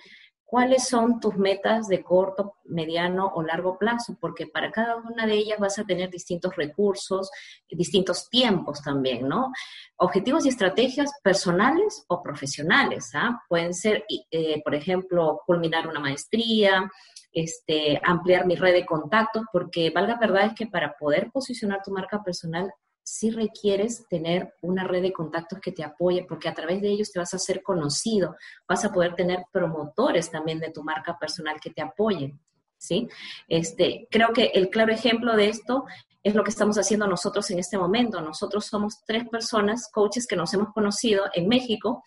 [0.45, 5.33] cuáles son tus metas de corto, mediano o largo plazo, porque para cada una de
[5.33, 7.29] ellas vas a tener distintos recursos,
[7.69, 9.51] distintos tiempos también, ¿no?
[9.97, 13.41] Objetivos y estrategias personales o profesionales, ¿ah?
[13.49, 16.89] Pueden ser, eh, por ejemplo, culminar una maestría,
[17.31, 21.91] este, ampliar mi red de contactos, porque valga verdad es que para poder posicionar tu
[21.91, 22.71] marca personal
[23.05, 27.11] si requieres tener una red de contactos que te apoye, porque a través de ellos
[27.11, 28.35] te vas a hacer conocido,
[28.67, 32.41] vas a poder tener promotores también de tu marca personal que te apoyen,
[32.79, 33.07] ¿sí?
[33.47, 35.85] Este, creo que el claro ejemplo de esto
[36.23, 38.21] es lo que estamos haciendo nosotros en este momento.
[38.21, 42.03] Nosotros somos tres personas, coaches que nos hemos conocido en México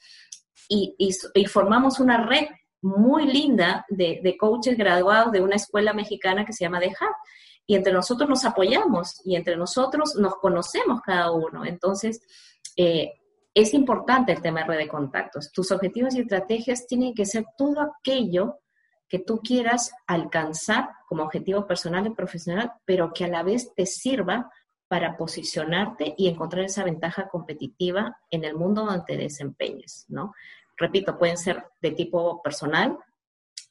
[0.68, 0.96] y,
[1.46, 2.48] formamos una red
[2.82, 6.92] muy linda de, de, coaches graduados de una escuela mexicana que se llama The
[7.68, 11.66] y entre nosotros nos apoyamos y entre nosotros nos conocemos cada uno.
[11.66, 12.18] Entonces,
[12.74, 13.12] eh,
[13.52, 15.52] es importante el tema de red de contactos.
[15.52, 18.60] Tus objetivos y estrategias tienen que ser todo aquello
[19.06, 23.84] que tú quieras alcanzar como objetivo personal y profesional, pero que a la vez te
[23.84, 24.50] sirva
[24.88, 30.32] para posicionarte y encontrar esa ventaja competitiva en el mundo donde te desempeñes, ¿no?
[30.78, 32.98] Repito, pueden ser de tipo personal,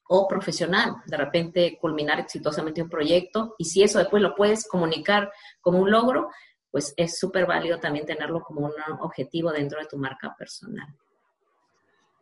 [0.10, 5.32] o profesional, de repente culminar exitosamente un proyecto y si eso después lo puedes comunicar
[5.62, 6.30] como un logro,
[6.72, 10.88] pues es súper válido también tenerlo como un objetivo dentro de tu marca personal.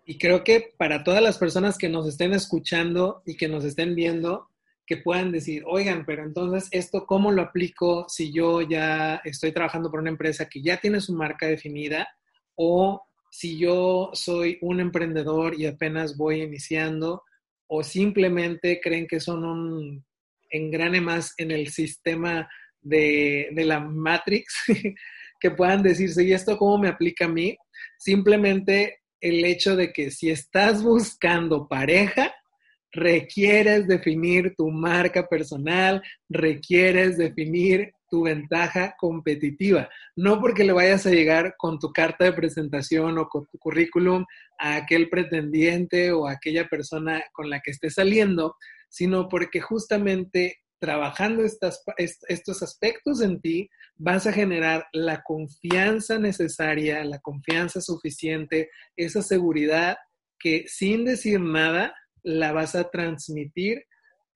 [0.05, 3.95] Y creo que para todas las personas que nos estén escuchando y que nos estén
[3.95, 4.49] viendo,
[4.85, 9.89] que puedan decir, oigan, pero entonces esto, ¿cómo lo aplico si yo ya estoy trabajando
[9.89, 12.07] por una empresa que ya tiene su marca definida
[12.55, 17.23] o si yo soy un emprendedor y apenas voy iniciando?
[17.67, 20.05] O simplemente creen que son un
[20.49, 22.47] engrane más en el sistema
[22.81, 24.63] de, la Matrix,
[25.39, 27.57] que puedan decirse, ¿y esto cómo me aplica a mí?
[27.97, 32.33] Simplemente el hecho de que si estás buscando pareja,
[32.91, 39.89] requieres definir tu marca personal, requieres definir tu ventaja competitiva.
[40.15, 44.25] No porque le vayas a llegar con tu carta de presentación o con tu currículum
[44.59, 48.55] a aquel pretendiente o a aquella persona con la que estés saliendo,
[48.89, 57.19] sino porque justamente trabajando estos aspectos en ti, vas a generar la confianza necesaria, la
[57.19, 59.97] confianza suficiente, esa seguridad
[60.37, 63.85] que sin decir nada la vas a transmitir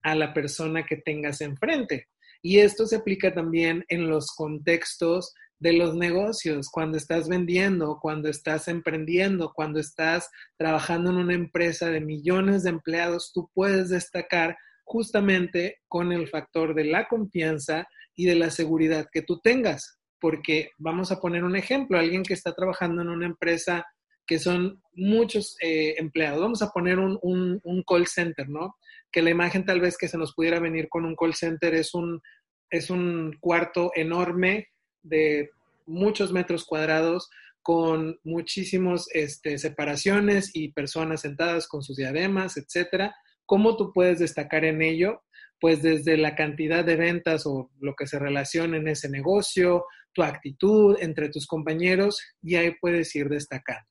[0.02, 2.08] a la persona que tengas enfrente.
[2.42, 8.30] Y esto se aplica también en los contextos de los negocios, cuando estás vendiendo, cuando
[8.30, 14.58] estás emprendiendo, cuando estás trabajando en una empresa de millones de empleados, tú puedes destacar
[14.84, 20.00] justamente con el factor de la confianza y de la seguridad que tú tengas.
[20.20, 23.86] Porque vamos a poner un ejemplo, alguien que está trabajando en una empresa
[24.26, 28.76] que son muchos eh, empleados, vamos a poner un, un call center, ¿no?
[29.12, 31.94] que la imagen tal vez que se nos pudiera venir con un call center es
[31.94, 32.22] un,
[32.70, 34.68] es un cuarto enorme
[35.04, 35.52] de
[35.86, 37.30] muchos metros cuadrados
[37.62, 43.16] con muchísimas este, separaciones y personas sentadas con sus diademas, etcétera.
[43.46, 45.24] ¿Cómo tú puedes destacar en ello?
[45.60, 50.24] Pues desde la cantidad de ventas o lo que se relaciona en ese negocio, tu
[50.24, 53.88] actitud entre tus compañeros y ahí puedes ir destacando.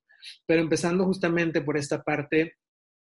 [0.46, 2.54] Pero empezando justamente por esta parte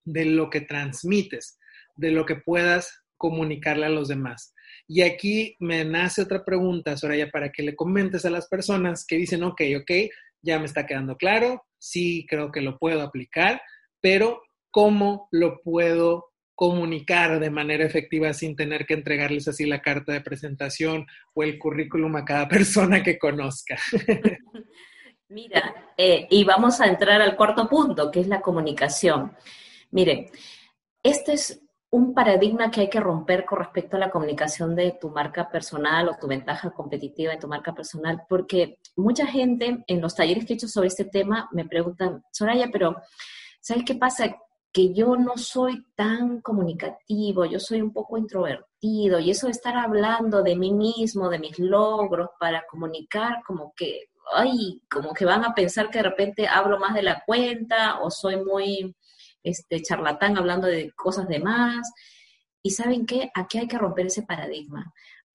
[0.03, 1.57] de lo que transmites,
[1.95, 4.53] de lo que puedas comunicarle a los demás.
[4.93, 9.15] Y aquí me nace otra pregunta, Soraya, para que le comentes a las personas que
[9.15, 9.91] dicen, ok, ok,
[10.41, 13.61] ya me está quedando claro, sí creo que lo puedo aplicar,
[14.01, 20.11] pero ¿cómo lo puedo comunicar de manera efectiva sin tener que entregarles así la carta
[20.11, 23.77] de presentación o el currículum a cada persona que conozca?
[25.29, 29.37] Mira, eh, y vamos a entrar al cuarto punto, que es la comunicación.
[29.91, 30.31] Mire,
[31.01, 35.09] este es un paradigma que hay que romper con respecto a la comunicación de tu
[35.09, 40.15] marca personal o tu ventaja competitiva de tu marca personal, porque mucha gente en los
[40.15, 42.95] talleres que he hecho sobre este tema me preguntan, Soraya, pero
[43.59, 44.37] ¿sabes qué pasa?
[44.71, 49.75] Que yo no soy tan comunicativo, yo soy un poco introvertido y eso de estar
[49.75, 55.43] hablando de mí mismo, de mis logros para comunicar, como que, ay, como que van
[55.43, 58.95] a pensar que de repente hablo más de la cuenta o soy muy
[59.43, 61.91] este, charlatán hablando de cosas de más.
[62.63, 64.93] Y saben qué, aquí hay que romper ese paradigma.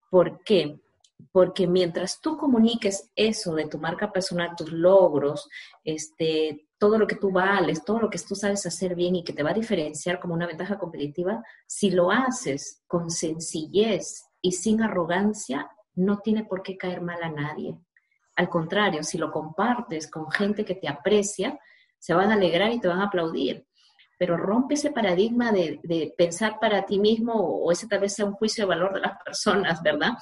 [0.09, 0.79] ¿Por qué?
[1.31, 5.49] Porque mientras tú comuniques eso de tu marca personal, tus logros,
[5.83, 9.33] este, todo lo que tú vales, todo lo que tú sabes hacer bien y que
[9.33, 14.81] te va a diferenciar como una ventaja competitiva, si lo haces con sencillez y sin
[14.81, 17.75] arrogancia, no tiene por qué caer mal a nadie.
[18.35, 21.59] Al contrario, si lo compartes con gente que te aprecia,
[21.97, 23.65] se van a alegrar y te van a aplaudir
[24.17, 28.33] pero rompe ese paradigma de, pensar para ti mismo o ese tal vez sea un
[28.33, 30.13] juicio de valor de las personas, ¿verdad?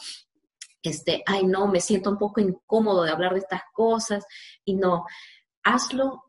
[0.83, 4.25] Este, ay, no, me siento un poco incómodo de hablar de estas cosas
[4.63, 5.05] y no,
[5.63, 6.23] hazlo.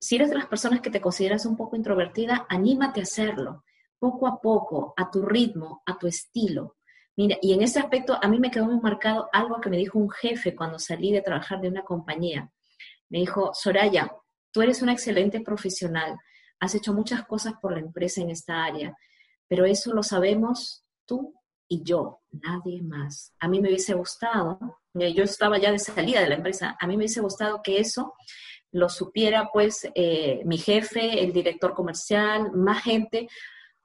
[0.00, 3.64] Si eres de las personas que te consideras un poco introvertida, anímate a hacerlo,
[3.98, 6.76] poco a poco, a tu ritmo, a tu estilo.
[7.16, 9.98] Mira, y en ese aspecto a mí me quedó muy marcado algo que me dijo
[9.98, 12.48] un jefe cuando salí de trabajar de una compañía.
[13.08, 14.14] Me dijo, Soraya,
[14.52, 16.16] tú eres una excelente profesional,
[16.60, 18.96] has hecho muchas cosas por la empresa en esta área,
[19.46, 21.34] pero eso lo sabemos tú
[21.68, 23.32] y yo, nadie más.
[23.38, 24.58] A mí me hubiese gustado,
[24.94, 28.14] yo estaba ya de salida de la empresa, a mí me hubiese gustado que eso
[28.70, 33.28] lo supiera pues eh, mi jefe, el director comercial, más gente,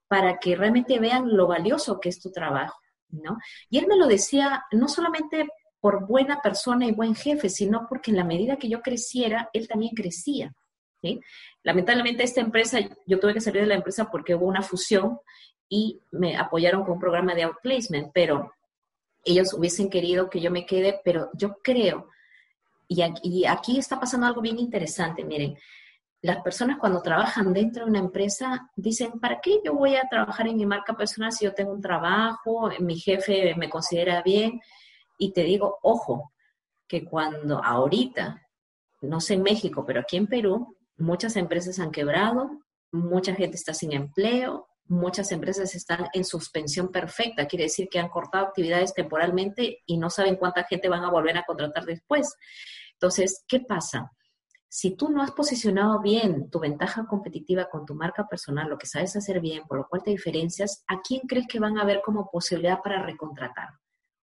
[0.08, 3.38] para que realmente vean lo valioso que es tu trabajo, ¿no?
[3.70, 5.48] Y él me lo decía no solamente
[5.80, 9.68] por buena persona y buen jefe, sino porque en la medida que yo creciera, él
[9.68, 10.54] también crecía.
[11.64, 15.20] Lamentablemente esta empresa, yo tuve que salir de la empresa porque hubo una fusión
[15.70, 18.54] y me apoyaron con un programa de outplacement, pero
[19.24, 22.10] ellos hubiesen querido que yo me quede, pero yo creo,
[22.88, 25.58] y aquí, está pasando algo bien interesante, miren,
[26.22, 30.48] las personas cuando trabajan dentro de una empresa dicen, ¿para qué yo voy a trabajar
[30.48, 34.62] en mi marca personal si yo tengo un trabajo, mi jefe me considera bien?
[35.18, 36.32] Y te digo, ojo,
[36.88, 38.42] que cuando ahorita,
[39.02, 42.60] no sé en México, pero aquí en Perú, Muchas empresas han quebrado,
[42.92, 48.10] mucha gente está sin empleo, muchas empresas están en suspensión perfecta, quiere decir que han
[48.10, 52.36] cortado actividades temporalmente y no saben cuánta gente van a volver a contratar después.
[52.94, 54.12] Entonces, ¿qué pasa?
[54.70, 58.88] Si tú no has posicionado bien tu ventaja competitiva con tu marca personal, lo que
[58.88, 62.02] sabes hacer bien, por lo cual te diferencias, ¿a quién crees que van a ver
[62.04, 63.70] como posibilidad para recontratar?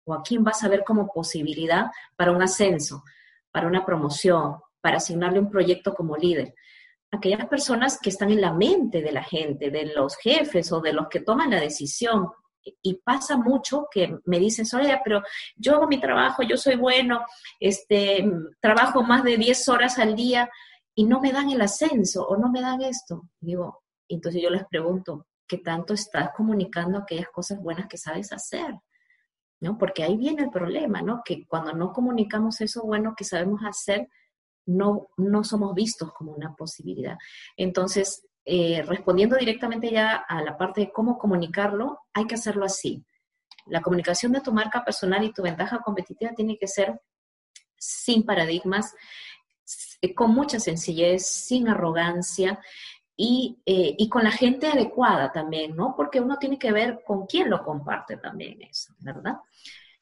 [0.05, 3.05] ¿O a quién vas a ver como posibilidad para un ascenso,
[3.53, 6.55] para una promoción, para asignarle un proyecto como líder.
[7.11, 10.93] Aquellas personas que están en la mente de la gente, de los jefes o de
[10.93, 12.29] los que toman la decisión.
[12.83, 15.23] Y pasa mucho que me dicen, Soraya, pero
[15.57, 17.25] yo hago mi trabajo, yo soy bueno,
[17.59, 20.49] este, trabajo más de 10 horas al día
[20.95, 23.29] y no me dan el ascenso o no me dan esto.
[23.41, 28.75] Digo, entonces yo les pregunto, ¿qué tanto estás comunicando aquellas cosas buenas que sabes hacer?
[29.61, 29.79] ¿No?
[29.79, 31.23] Porque ahí viene el problema, ¿no?
[31.25, 34.09] Que cuando no comunicamos eso bueno que sabemos hacer,
[34.67, 37.19] no, no somos vistos como una posibilidad.
[37.57, 43.05] Entonces, eh, respondiendo directamente ya a la parte de cómo comunicarlo, hay que hacerlo así.
[43.67, 47.01] La comunicación de tu marca personal y tu ventaja competitiva tiene que ser
[47.77, 48.95] sin paradigmas,
[50.01, 52.61] eh, con mucha sencillez, sin arrogancia
[53.17, 55.95] y, eh, y, con la gente adecuada también, ¿no?
[55.95, 59.37] Porque uno tiene que ver con quién lo comparte también eso, ¿verdad?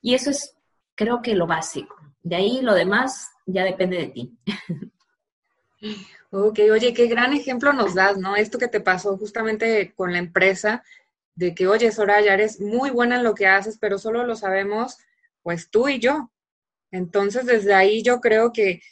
[0.00, 0.56] Y eso es,
[0.94, 1.96] creo que lo básico.
[2.28, 4.38] De ahí lo demás ya depende de ti.
[6.30, 8.36] Ok, oye, qué gran ejemplo nos das, ¿no?
[8.36, 10.84] Esto que te pasó justamente con la empresa,
[11.34, 14.98] de que, oye, Soraya, eres muy buena en lo que haces, pero solo lo sabemos,
[15.42, 16.30] pues tú y yo.
[16.90, 18.82] Entonces, desde ahí yo creo que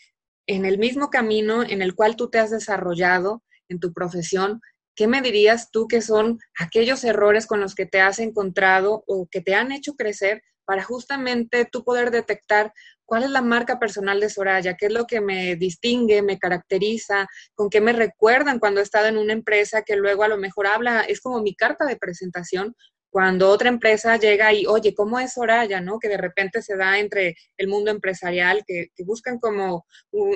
[0.46, 4.62] en el mismo camino en el cual tú te has desarrollado en tu profesión,
[4.94, 9.28] ¿qué me dirías tú que son aquellos errores con los que te has encontrado o
[9.30, 12.72] que te han hecho crecer para justamente tú poder detectar
[13.06, 17.28] cuál es la marca personal de Soraya, qué es lo que me distingue, me caracteriza,
[17.54, 20.66] con qué me recuerdan cuando he estado en una empresa que luego a lo mejor
[20.66, 22.74] habla, es como mi carta de presentación,
[23.16, 25.80] cuando otra empresa llega y, oye, ¿cómo es Soraya?
[25.80, 25.98] ¿no?
[25.98, 29.86] Que de repente se da entre el mundo empresarial, que, buscan como,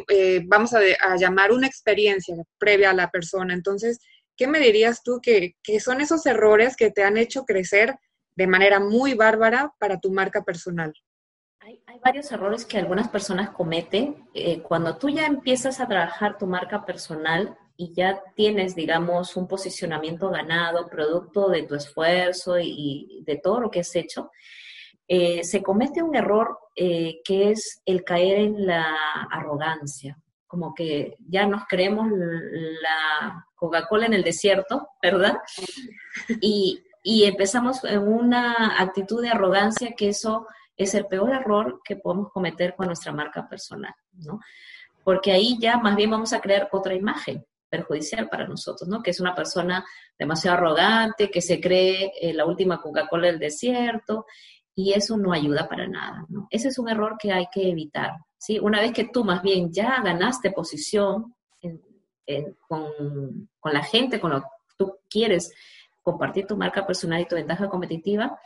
[0.08, 0.80] eh, vamos a,
[1.16, 3.52] llamar una experiencia previa a la persona.
[3.52, 3.98] Entonces,
[4.34, 7.96] ¿qué me dirías tú que, son esos errores que te han hecho crecer
[8.36, 10.92] de manera muy bárbara para tu marca personal?
[11.60, 14.26] Hay, varios errores que algunas personas cometen.
[14.32, 19.48] Eh, cuando tú ya empiezas a trabajar tu marca personal, y ya tienes, digamos, un
[19.48, 24.30] posicionamiento ganado, producto de tu esfuerzo y, de todo lo que has hecho,
[25.08, 28.94] eh, se comete un error eh, que es el caer en la
[29.30, 35.38] arrogancia, como que ya nos creemos la Coca-Cola en el desierto, ¿verdad?
[36.42, 40.46] Y, y empezamos en una actitud de arrogancia que eso
[40.76, 44.40] es el peor error que podemos cometer con nuestra marca personal, ¿no?
[45.04, 49.02] Porque ahí ya más bien vamos a crear otra imagen perjudicial para nosotros, ¿no?
[49.02, 49.84] Que es una persona
[50.18, 54.26] demasiado arrogante, que se cree eh, la última Coca-Cola del desierto,
[54.74, 56.48] y eso no ayuda para nada, ¿no?
[56.50, 58.58] Ese es un error que hay que evitar, ¿sí?
[58.58, 61.34] Una vez que tú más bien ya ganaste posición
[62.68, 64.46] con, con la gente, con lo que
[64.76, 65.52] tú quieres
[66.02, 68.38] compartir tu marca personal y tu ventaja competitiva,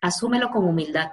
[0.00, 1.12] asúmelo con humildad,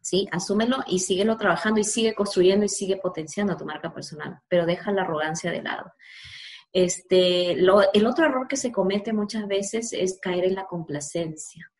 [0.00, 0.28] ¿sí?
[0.30, 4.92] Asúmelo y síguelo trabajando y sigue construyendo y sigue potenciando tu marca personal, pero deja
[4.92, 5.92] la arrogancia de lado.
[6.72, 11.70] Este, el otro error que se comete muchas veces es caer en la complacencia.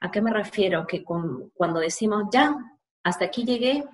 [0.00, 0.86] ¿A qué me refiero?
[0.86, 2.54] Que cuando decimos, ya,
[3.02, 3.84] hasta aquí llegué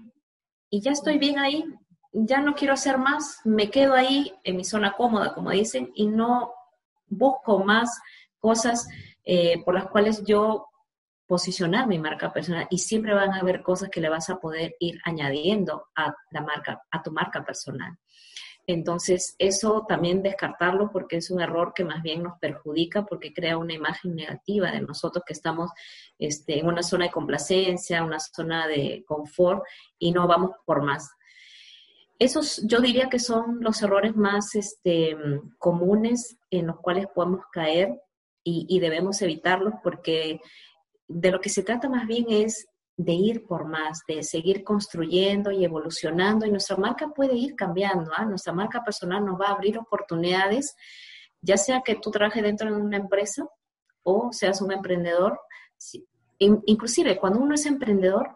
[0.69, 1.65] y ya estoy bien ahí,
[2.13, 6.07] ya no quiero hacer más, me quedo ahí en mi zona cómoda, como dicen, y
[6.07, 6.53] no
[7.07, 8.01] busco más
[8.41, 8.89] cosas
[9.25, 10.67] eh, por las cuales yo
[11.27, 14.75] posicionar mi marca personal y siempre van a haber cosas que le vas a poder
[14.81, 17.97] ir añadiendo a la marca, a tu marca personal.
[18.67, 23.59] Entonces, eso también descartarlo porque es un error que más bien nos perjudica porque crea
[23.59, 25.71] una imagen negativa de nosotros que estamos
[26.19, 29.63] este, en una zona de complacencia, una zona de confort
[29.99, 31.11] y no vamos por más.
[32.19, 35.17] Esos yo diría que son los errores más este,
[35.59, 38.01] comunes en los cuales podemos caer
[38.43, 40.41] y, debemos evitarlos porque
[41.09, 42.67] de lo que se trata más bien es
[42.97, 48.11] de ir por más, de seguir construyendo y evolucionando y nuestra marca puede ir cambiando,
[48.15, 48.25] ¿ah?
[48.25, 50.77] nuestra marca personal nos va a abrir oportunidades,
[51.41, 53.47] ya sea que tú trabajes dentro de una empresa
[54.03, 55.41] o seas un emprendedor,
[56.39, 58.35] inclusive cuando uno es emprendedor,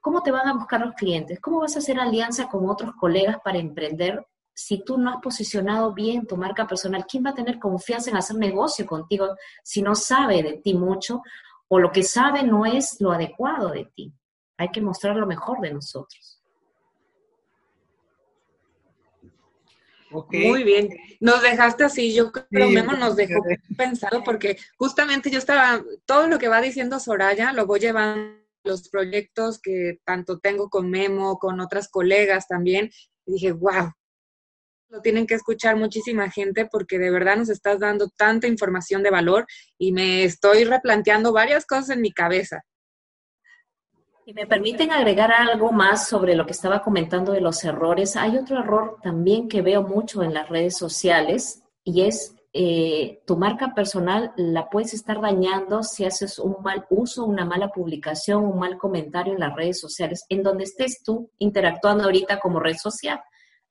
[0.00, 1.40] ¿cómo te van a buscar los clientes?
[1.40, 4.24] ¿Cómo vas a hacer alianza con otros colegas para emprender
[4.58, 7.04] si tú no has posicionado bien tu marca personal?
[7.06, 11.22] ¿Quién va a tener confianza en hacer negocio contigo si no sabe de ti mucho
[11.68, 14.12] o lo que sabe no es lo adecuado de ti.
[14.56, 16.40] Hay que mostrar lo mejor de nosotros.
[20.10, 20.88] Muy bien,
[21.20, 23.42] nos dejaste así, yo creo que Memo nos dejó
[23.76, 28.88] pensado porque justamente yo estaba, todo lo que va diciendo Soraya lo voy llevando los
[28.88, 32.90] proyectos que tanto tengo con Memo, con otras colegas también,
[33.26, 33.92] y dije, wow,
[34.88, 39.10] lo tienen que escuchar muchísima gente porque de verdad nos estás dando tanta información de
[39.10, 39.46] valor
[39.78, 42.62] y me estoy replanteando varias cosas en mi cabeza.
[44.24, 48.16] Y me permiten agregar algo más sobre lo que estaba comentando de los errores.
[48.16, 53.36] Hay otro error también que veo mucho en las redes sociales y es eh, tu
[53.36, 58.58] marca personal la puedes estar dañando si haces un mal uso, una mala publicación, un
[58.58, 63.20] mal comentario en las redes sociales, en donde estés tú interactuando ahorita como red social.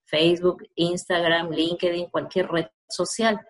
[0.06, 3.40] Facebook, Instagram, LinkedIn, cualquier red social,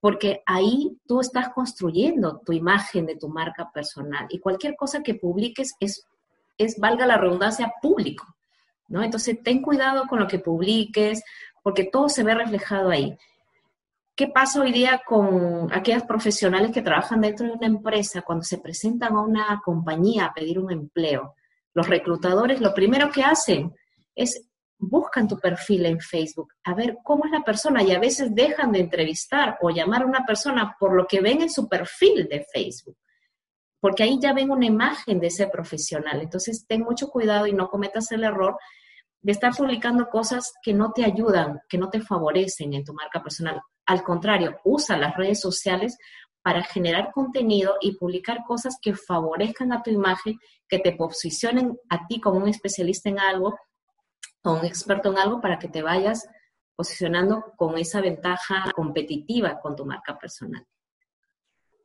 [0.00, 5.14] porque ahí tú estás construyendo tu imagen de tu marca personal y cualquier cosa que
[5.14, 6.06] publiques es,
[6.58, 8.26] es valga la redundancia, público,
[8.88, 9.02] ¿no?
[9.02, 11.22] Entonces, ten cuidado con lo que publiques,
[11.62, 13.16] porque todo se ve reflejado ahí.
[14.14, 18.58] ¿Qué pasa hoy día con aquellas profesionales que trabajan dentro de una empresa cuando se
[18.58, 21.34] presentan a una compañía a pedir un empleo?
[21.72, 23.74] Los reclutadores lo primero que hacen
[24.14, 24.46] es
[24.88, 28.72] buscan tu perfil en Facebook, a ver cómo es la persona y a veces dejan
[28.72, 32.44] de entrevistar o llamar a una persona por lo que ven en su perfil de
[32.52, 32.96] Facebook,
[33.80, 36.20] porque ahí ya ven una imagen de ese profesional.
[36.20, 38.56] Entonces, ten mucho cuidado y no cometas el error
[39.20, 43.22] de estar publicando cosas que no te ayudan, que no te favorecen en tu marca
[43.22, 43.60] personal.
[43.86, 45.96] Al contrario, usa las redes sociales
[46.42, 52.06] para generar contenido y publicar cosas que favorezcan a tu imagen, que te posicionen a
[52.06, 53.58] ti como un especialista en algo
[54.44, 56.28] o un experto en algo para que te vayas
[56.76, 60.66] posicionando con esa ventaja competitiva con tu marca personal.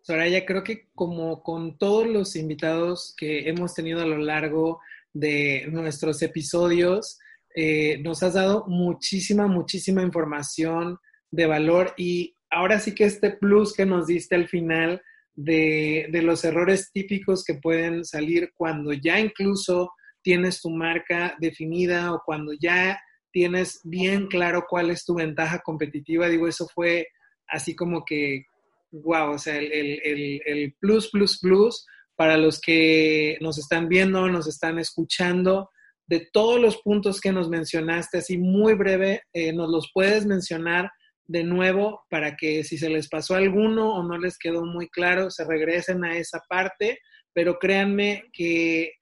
[0.01, 4.79] Soraya, creo que como con todos los invitados que hemos tenido a lo largo
[5.13, 7.19] de nuestros episodios,
[7.55, 10.97] eh, nos has dado muchísima, muchísima información
[11.31, 15.01] de valor y ahora sí que este plus que nos diste al final
[15.35, 19.91] de los errores típicos que pueden salir cuando ya incluso
[20.21, 22.99] tienes tu marca definida o cuando ya
[23.31, 27.07] tienes bien claro cuál es tu ventaja competitiva, digo, eso fue
[27.47, 28.45] así como que,
[28.91, 34.79] wow, o sea, el, plus, plus, plus para los que nos están viendo, nos están
[34.79, 35.69] escuchando,
[36.07, 40.89] de todos los puntos que nos mencionaste, así muy breve, eh, nos los puedes mencionar
[41.27, 45.29] de nuevo para que si se les pasó alguno o no les quedó muy claro,
[45.29, 46.99] se regresen a esa parte,
[47.33, 48.93] pero créanme que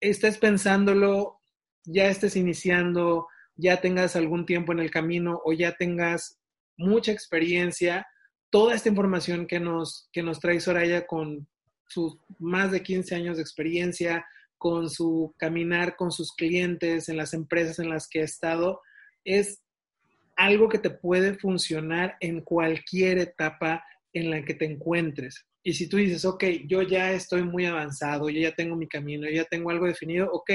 [0.00, 1.40] estés pensándolo,
[1.84, 6.38] ya estés iniciando, ya tengas algún tiempo en el camino o ya tengas
[6.76, 8.06] mucha experiencia,
[8.50, 11.46] toda esta información que nos, que nos trae Soraya con
[11.88, 14.24] sus más de 15 años de experiencia,
[14.56, 18.80] con su caminar con sus clientes en las empresas en las que ha estado,
[19.24, 19.62] es
[20.36, 25.46] algo que te puede funcionar en cualquier etapa en la que te encuentres.
[25.62, 29.28] Y si tú dices, ok, yo ya estoy muy avanzado, yo ya tengo mi camino,
[29.28, 30.50] yo ya tengo algo definido, ok,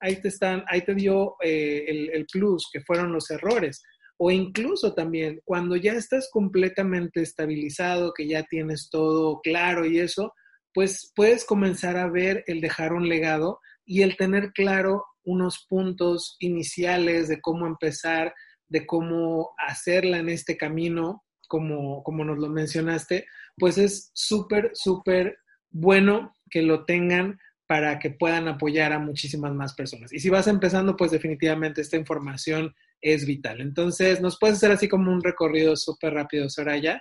[0.00, 3.82] ahí te están, ahí te dio eh, el, el plus, que fueron los errores.
[4.18, 10.34] O incluso también, cuando ya estás completamente estabilizado, que ya tienes todo claro y eso,
[10.74, 16.36] pues puedes comenzar a ver el dejar un legado y el tener claro unos puntos
[16.38, 18.34] iniciales de cómo empezar,
[18.68, 23.26] de cómo hacerla en este camino, como, como nos lo mencionaste,
[23.60, 25.38] pues es súper, súper
[25.70, 27.38] bueno que lo tengan
[27.68, 30.12] para que puedan apoyar a muchísimas más personas.
[30.12, 33.60] Y si vas empezando, pues definitivamente esta información es vital.
[33.60, 37.00] Entonces, ¿nos puedes hacer así como un recorrido súper rápido, Soraya?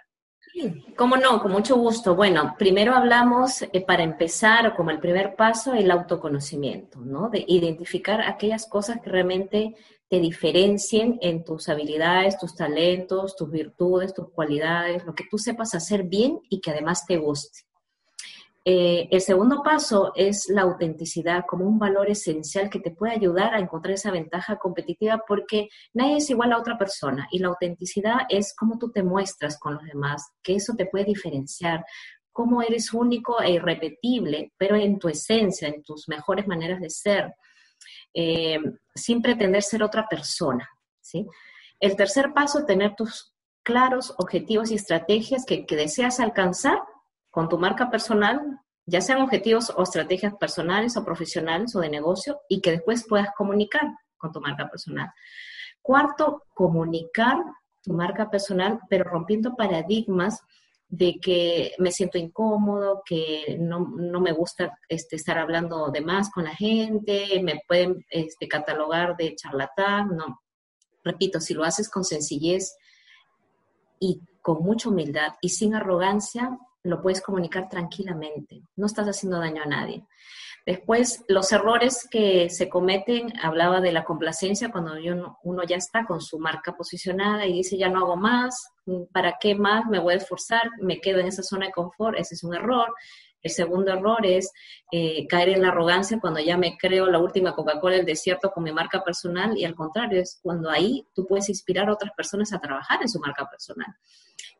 [0.95, 2.15] Cómo no, con mucho gusto.
[2.15, 7.29] Bueno, primero hablamos eh, para empezar, como el primer paso, el autoconocimiento, ¿no?
[7.29, 9.75] De identificar aquellas cosas que realmente
[10.09, 15.75] te diferencien en tus habilidades, tus talentos, tus virtudes, tus cualidades, lo que tú sepas
[15.75, 17.68] hacer bien y que además te guste.
[18.65, 23.53] Eh, el segundo paso es la autenticidad como un valor esencial que te puede ayudar
[23.53, 28.19] a encontrar esa ventaja competitiva porque nadie es igual a otra persona y la autenticidad
[28.27, 31.85] es cómo tú te muestras con los demás, que eso te puede diferenciar,
[32.33, 37.33] cómo eres único e irrepetible, pero en tu esencia, en tus mejores maneras de ser,
[38.13, 38.59] eh,
[38.93, 40.69] sin pretender ser otra persona.
[40.99, 41.25] ¿sí?
[41.79, 43.33] El tercer paso, tener tus
[43.63, 46.79] claros objetivos y estrategias que, que deseas alcanzar
[47.29, 52.41] con tu marca personal, ya sean objetivos o estrategias personales o profesionales o de negocio,
[52.47, 53.83] y que después puedas comunicar
[54.17, 55.11] con tu marca personal.
[55.81, 57.37] Cuarto, comunicar
[57.81, 60.41] tu marca personal, pero rompiendo paradigmas
[60.89, 66.43] de que me siento incómodo, que no, me gusta este, estar hablando de más con
[66.43, 70.41] la gente, me pueden este, catalogar de charlatán, no.
[71.03, 72.75] Repito, si lo haces con sencillez
[73.99, 79.63] y con mucha humildad y sin arrogancia, lo puedes comunicar tranquilamente, no estás haciendo daño
[79.63, 80.05] a nadie.
[80.65, 84.93] Después, los errores que se cometen, hablaba de la complacencia cuando
[85.43, 88.71] uno ya está con su marca posicionada y dice, ya no hago más,
[89.11, 90.69] ¿para qué más me voy a esforzar?
[90.79, 92.93] Me quedo en esa zona de confort, ese es un error.
[93.41, 94.51] El segundo error es
[94.91, 98.63] eh, caer en la arrogancia cuando ya me creo la última Coca-Cola del desierto con
[98.63, 102.51] mi marca personal y al contrario, es cuando ahí tú puedes inspirar a otras personas
[102.51, 103.95] a trabajar en su marca personal.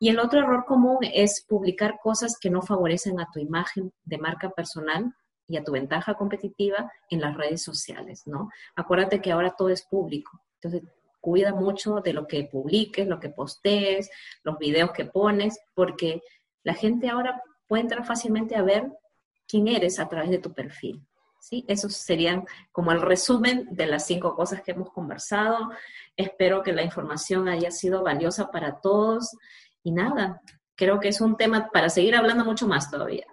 [0.02, 4.16] Y el otro error común es publicar cosas que no favorecen a tu imagen de
[4.16, 5.14] marca personal
[5.46, 8.48] y a tu ventaja competitiva en las redes sociales, ¿no?
[8.74, 10.40] Acuérdate que ahora todo es público.
[10.54, 10.90] Entonces,
[11.20, 14.10] cuida mucho de lo que publiques, lo que postees,
[14.42, 16.22] los videos que pones, porque
[16.62, 18.90] la gente ahora puede entrar fácilmente a ver
[19.46, 21.06] quién eres a través de tu perfil.
[21.40, 21.66] ¿sí?
[21.68, 25.70] Esos serían como el resumen de las cinco cosas que hemos conversado.
[26.16, 29.36] Espero que la información haya sido valiosa para todos
[29.82, 30.40] y nada,
[30.74, 33.26] creo que es un tema para seguir hablando mucho más todavía.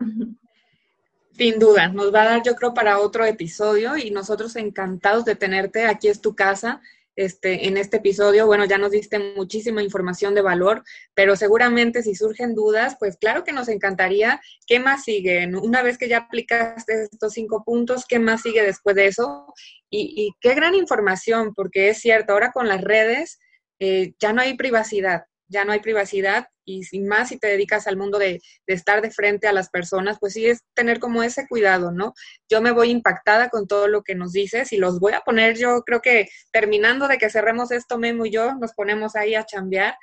[1.38, 5.36] Sin duda, nos va a dar yo creo para otro episodio y nosotros encantados de
[5.36, 6.82] tenerte, aquí es tu casa.
[7.16, 10.84] Este, en este episodio, bueno, ya nos diste muchísima información de valor,
[11.16, 14.40] pero seguramente si surgen dudas, pues claro que nos encantaría.
[14.68, 15.48] ¿Qué más sigue?
[15.48, 19.52] Una vez que ya aplicaste estos cinco puntos, ¿qué más sigue después de eso?
[19.90, 23.40] Y, qué gran información, porque es cierto, ahora con las redes
[23.80, 27.88] eh, ya no hay privacidad ya no hay privacidad y sin más si te dedicas
[27.88, 31.24] al mundo de, de, estar de frente a las personas, pues sí es tener como
[31.24, 32.14] ese cuidado, ¿no?
[32.50, 35.58] Yo me voy impactada con todo lo que nos dices y los voy a poner,
[35.58, 39.46] yo creo que terminando de que cerremos esto, Memo y yo, nos ponemos ahí a
[39.46, 39.96] chambear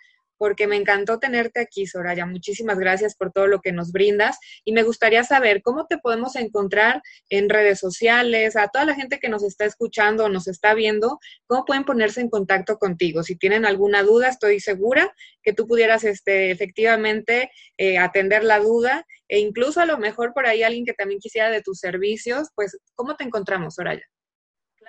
[0.45, 2.27] porque me encantó tenerte aquí, Soraya.
[2.27, 6.37] Muchísimas gracias por todo lo que nos brindas y me gustaría saber cómo te podemos
[6.37, 10.75] encontrar en redes sociales, a toda la gente que nos está escuchando o nos está
[10.75, 13.23] viendo, cómo pueden ponerse en contacto contigo.
[13.23, 15.11] Si tienen alguna duda, estoy segura
[15.43, 20.47] que tú pudieras este, efectivamente eh, atender la duda e incluso a lo mejor por
[20.47, 24.05] ahí alguien que también quisiera de tus servicios, pues, ¿cómo te encontramos, Soraya?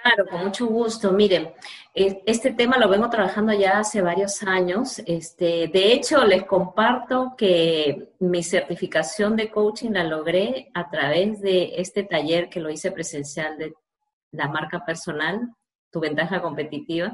[0.06, 1.12] Claro, con mucho gusto.
[1.12, 1.52] Miren,
[1.96, 5.00] este tema lo vengo trabajando ya hace varios años.
[5.00, 11.82] Este, de hecho, les comparto que mi certificación de coaching la logré a través de
[11.82, 13.74] este taller que lo hice presencial de
[14.30, 15.56] la marca personal,
[15.90, 17.12] tu ventaja competitiva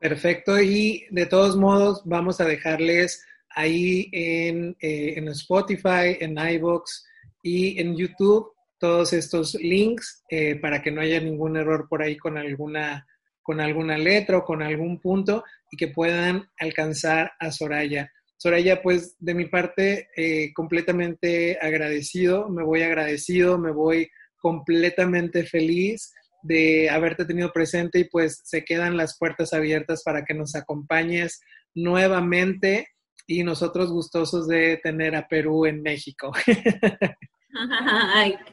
[0.02, 7.06] Perfecto, y de todos modos vamos a dejarles ahí en, eh, en Spotify, en iBox
[7.40, 8.50] y en YouTube
[8.80, 13.06] todos estos links eh, para que no haya ningún error por ahí con alguna,
[13.42, 18.10] con alguna letra o con algún punto y que puedan alcanzar a Soraya.
[18.36, 26.12] Soraya, pues de mi parte, eh, completamente agradecido, me voy agradecido, me voy completamente feliz
[26.42, 31.40] de haberte tenido presente y pues se quedan las puertas abiertas para que nos acompañes
[31.74, 32.88] nuevamente
[33.26, 36.32] y nosotros gustosos de tener a Perú en México.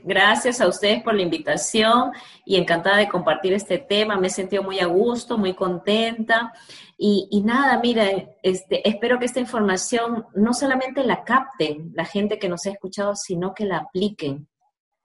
[0.03, 2.11] gracias a ustedes por la invitación
[2.45, 4.17] y encantada de compartir este tema.
[4.17, 6.53] Me he sentido muy a gusto, muy contenta.
[6.97, 8.07] Y, nada, mira,
[8.43, 13.15] este, espero que esta información no solamente la capten la gente que nos ha escuchado,
[13.15, 14.47] sino que la apliquen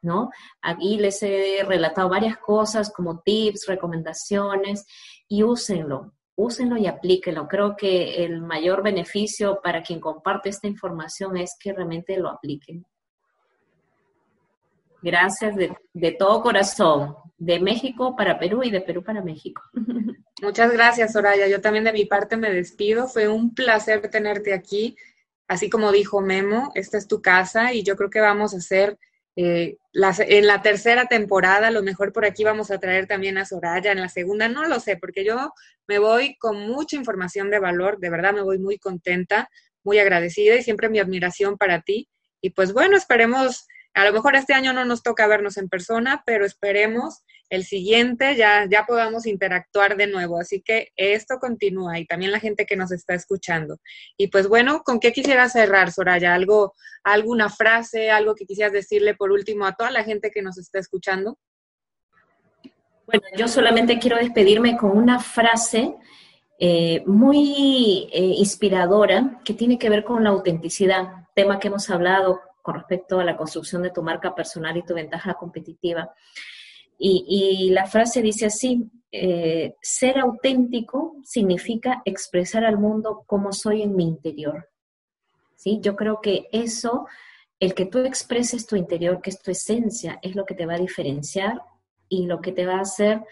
[0.05, 0.31] ¿no?
[0.63, 4.87] Aquí les he relatado varias cosas como tips, recomendaciones
[5.29, 7.49] y úsenlo, úsenlo y aplíquenlo.
[7.49, 12.87] Creo que el mayor beneficio para quien comparte esta información es que realmente lo apliquen.
[15.03, 19.63] Gracias de, de todo corazón, de México para Perú y de Perú para México.
[20.43, 21.47] Muchas gracias, Soraya.
[21.49, 23.07] Yo también de mi parte me despido.
[23.07, 24.97] Fue un placer tenerte aquí.
[25.47, 28.99] Así como dijo Memo, esta es tu casa y yo creo que vamos a hacer
[29.37, 33.45] eh, en la tercera temporada, a lo mejor por aquí vamos a traer también a
[33.45, 35.53] Soraya, en la segunda, no lo sé, porque yo
[35.87, 39.49] me voy con mucha información de valor, de verdad me voy muy contenta,
[39.83, 42.09] muy agradecida y siempre mi admiración para ti.
[42.41, 46.23] Y pues bueno, esperemos, a lo mejor este año no nos toca vernos en persona,
[46.27, 50.39] pero esperemos el siguiente ya, ya podamos interactuar de nuevo.
[50.39, 53.79] Así que esto continúa y también la gente que nos está escuchando.
[54.17, 56.35] Y pues bueno, ¿con qué quisiera cerrar, Soraya?
[56.35, 60.59] ¿Algo, alguna frase, algo que quisieras decirle por último a toda la gente que nos
[60.59, 61.39] está escuchando?
[63.07, 65.95] Bueno, yo solamente quiero despedirme con una frase
[66.59, 72.41] eh, muy eh, inspiradora que tiene que ver con la autenticidad, tema que hemos hablado
[72.63, 76.15] con respecto a la construcción de tu marca personal y tu ventaja competitiva.
[76.99, 83.95] Y, la frase dice así, eh, ser auténtico significa expresar al mundo cómo soy en
[83.95, 84.69] mi interior.
[85.57, 85.79] ¿Sí?
[85.81, 87.07] Yo creo que eso,
[87.61, 90.75] el que tú expreses tu interior, que es tu esencia, es lo que te va
[90.75, 91.61] a diferenciar
[92.09, 93.23] y lo que te va a hacer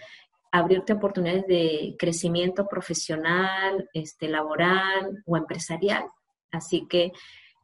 [0.52, 6.04] abrirte oportunidades de crecimiento profesional, este, laboral o empresarial.
[6.50, 7.12] Así que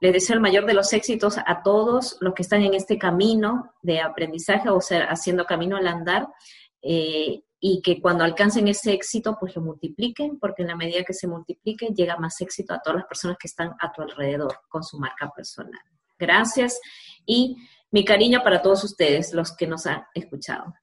[0.00, 3.72] les deseo el mayor de los éxitos a todos los que están en este camino
[3.82, 6.28] de aprendizaje o sea, haciendo camino al andar
[6.82, 11.14] eh, y que cuando alcancen ese éxito pues lo multipliquen porque en la medida que
[11.14, 14.84] se multiplique llega más éxito a todas las personas que están a tu alrededor con
[14.84, 15.80] su marca personal.
[16.18, 16.80] Gracias
[17.26, 17.56] y
[17.90, 20.74] mi cariño para todos ustedes, los que nos han escuchado.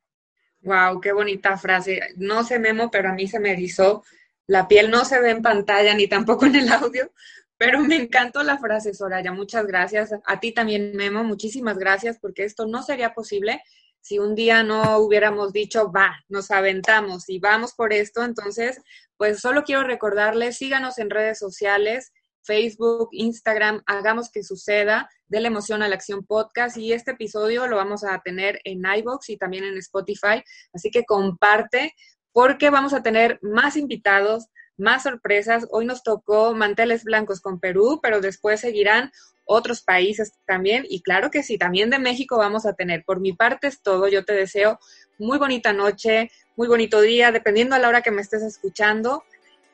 [0.62, 2.00] Wow, qué bonita frase.
[2.18, 4.04] No se memo, pero a mí se me erizó.
[4.48, 7.12] La piel no se ve en pantalla ni tampoco en el audio,
[7.58, 9.32] pero me encantó la frase, Soraya.
[9.32, 10.12] Muchas gracias.
[10.26, 11.24] A ti también, Memo.
[11.24, 13.62] Muchísimas gracias porque esto no sería posible
[14.02, 18.24] si un día no hubiéramos dicho, va, nos aventamos y vamos por esto.
[18.24, 18.80] Entonces,
[19.18, 25.48] pues solo quiero recordarles, síganos en redes sociales, Facebook, Instagram, hagamos que suceda, de la
[25.48, 29.38] emoción a la acción podcast y este episodio lo vamos a tener en iBox y
[29.38, 31.96] también en Spotify, así que comparte
[32.32, 34.48] porque vamos a tener más invitados,
[34.78, 35.68] más sorpresas.
[35.72, 39.12] Hoy nos tocó manteles blancos con Perú, pero después seguirán
[39.46, 40.86] otros países también.
[40.90, 43.04] Y claro que sí, también de México vamos a tener.
[43.06, 44.08] Por mi parte es todo.
[44.08, 44.80] Yo te deseo
[45.18, 49.24] muy bonita noche, muy bonito día, dependiendo a la hora que me estés escuchando.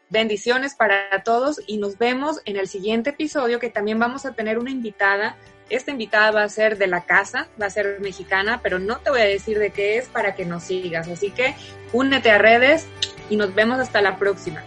[0.09, 4.59] Bendiciones para todos y nos vemos en el siguiente episodio que también vamos a tener
[4.59, 5.37] una invitada.
[5.69, 9.09] Esta invitada va a ser de la casa, va a ser mexicana, pero no te
[9.09, 11.07] voy a decir de qué es para que nos sigas.
[11.07, 11.55] Así que
[11.93, 12.87] únete a redes
[13.29, 14.61] y nos vemos hasta la próxima.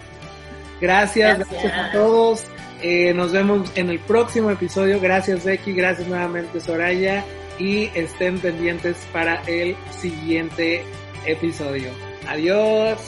[0.81, 2.45] Gracias, gracias, a todos.
[2.83, 5.01] Eh, nos vemos en el próximo episodio.
[5.01, 7.25] Gracias Becky, gracias nuevamente Soraya
[7.59, 10.85] y estén pendientes para el siguiente
[11.25, 11.91] episodio.
[12.29, 12.99] Adiós.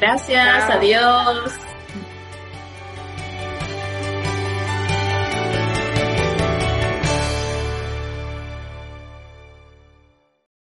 [0.00, 1.52] Gracias, adiós.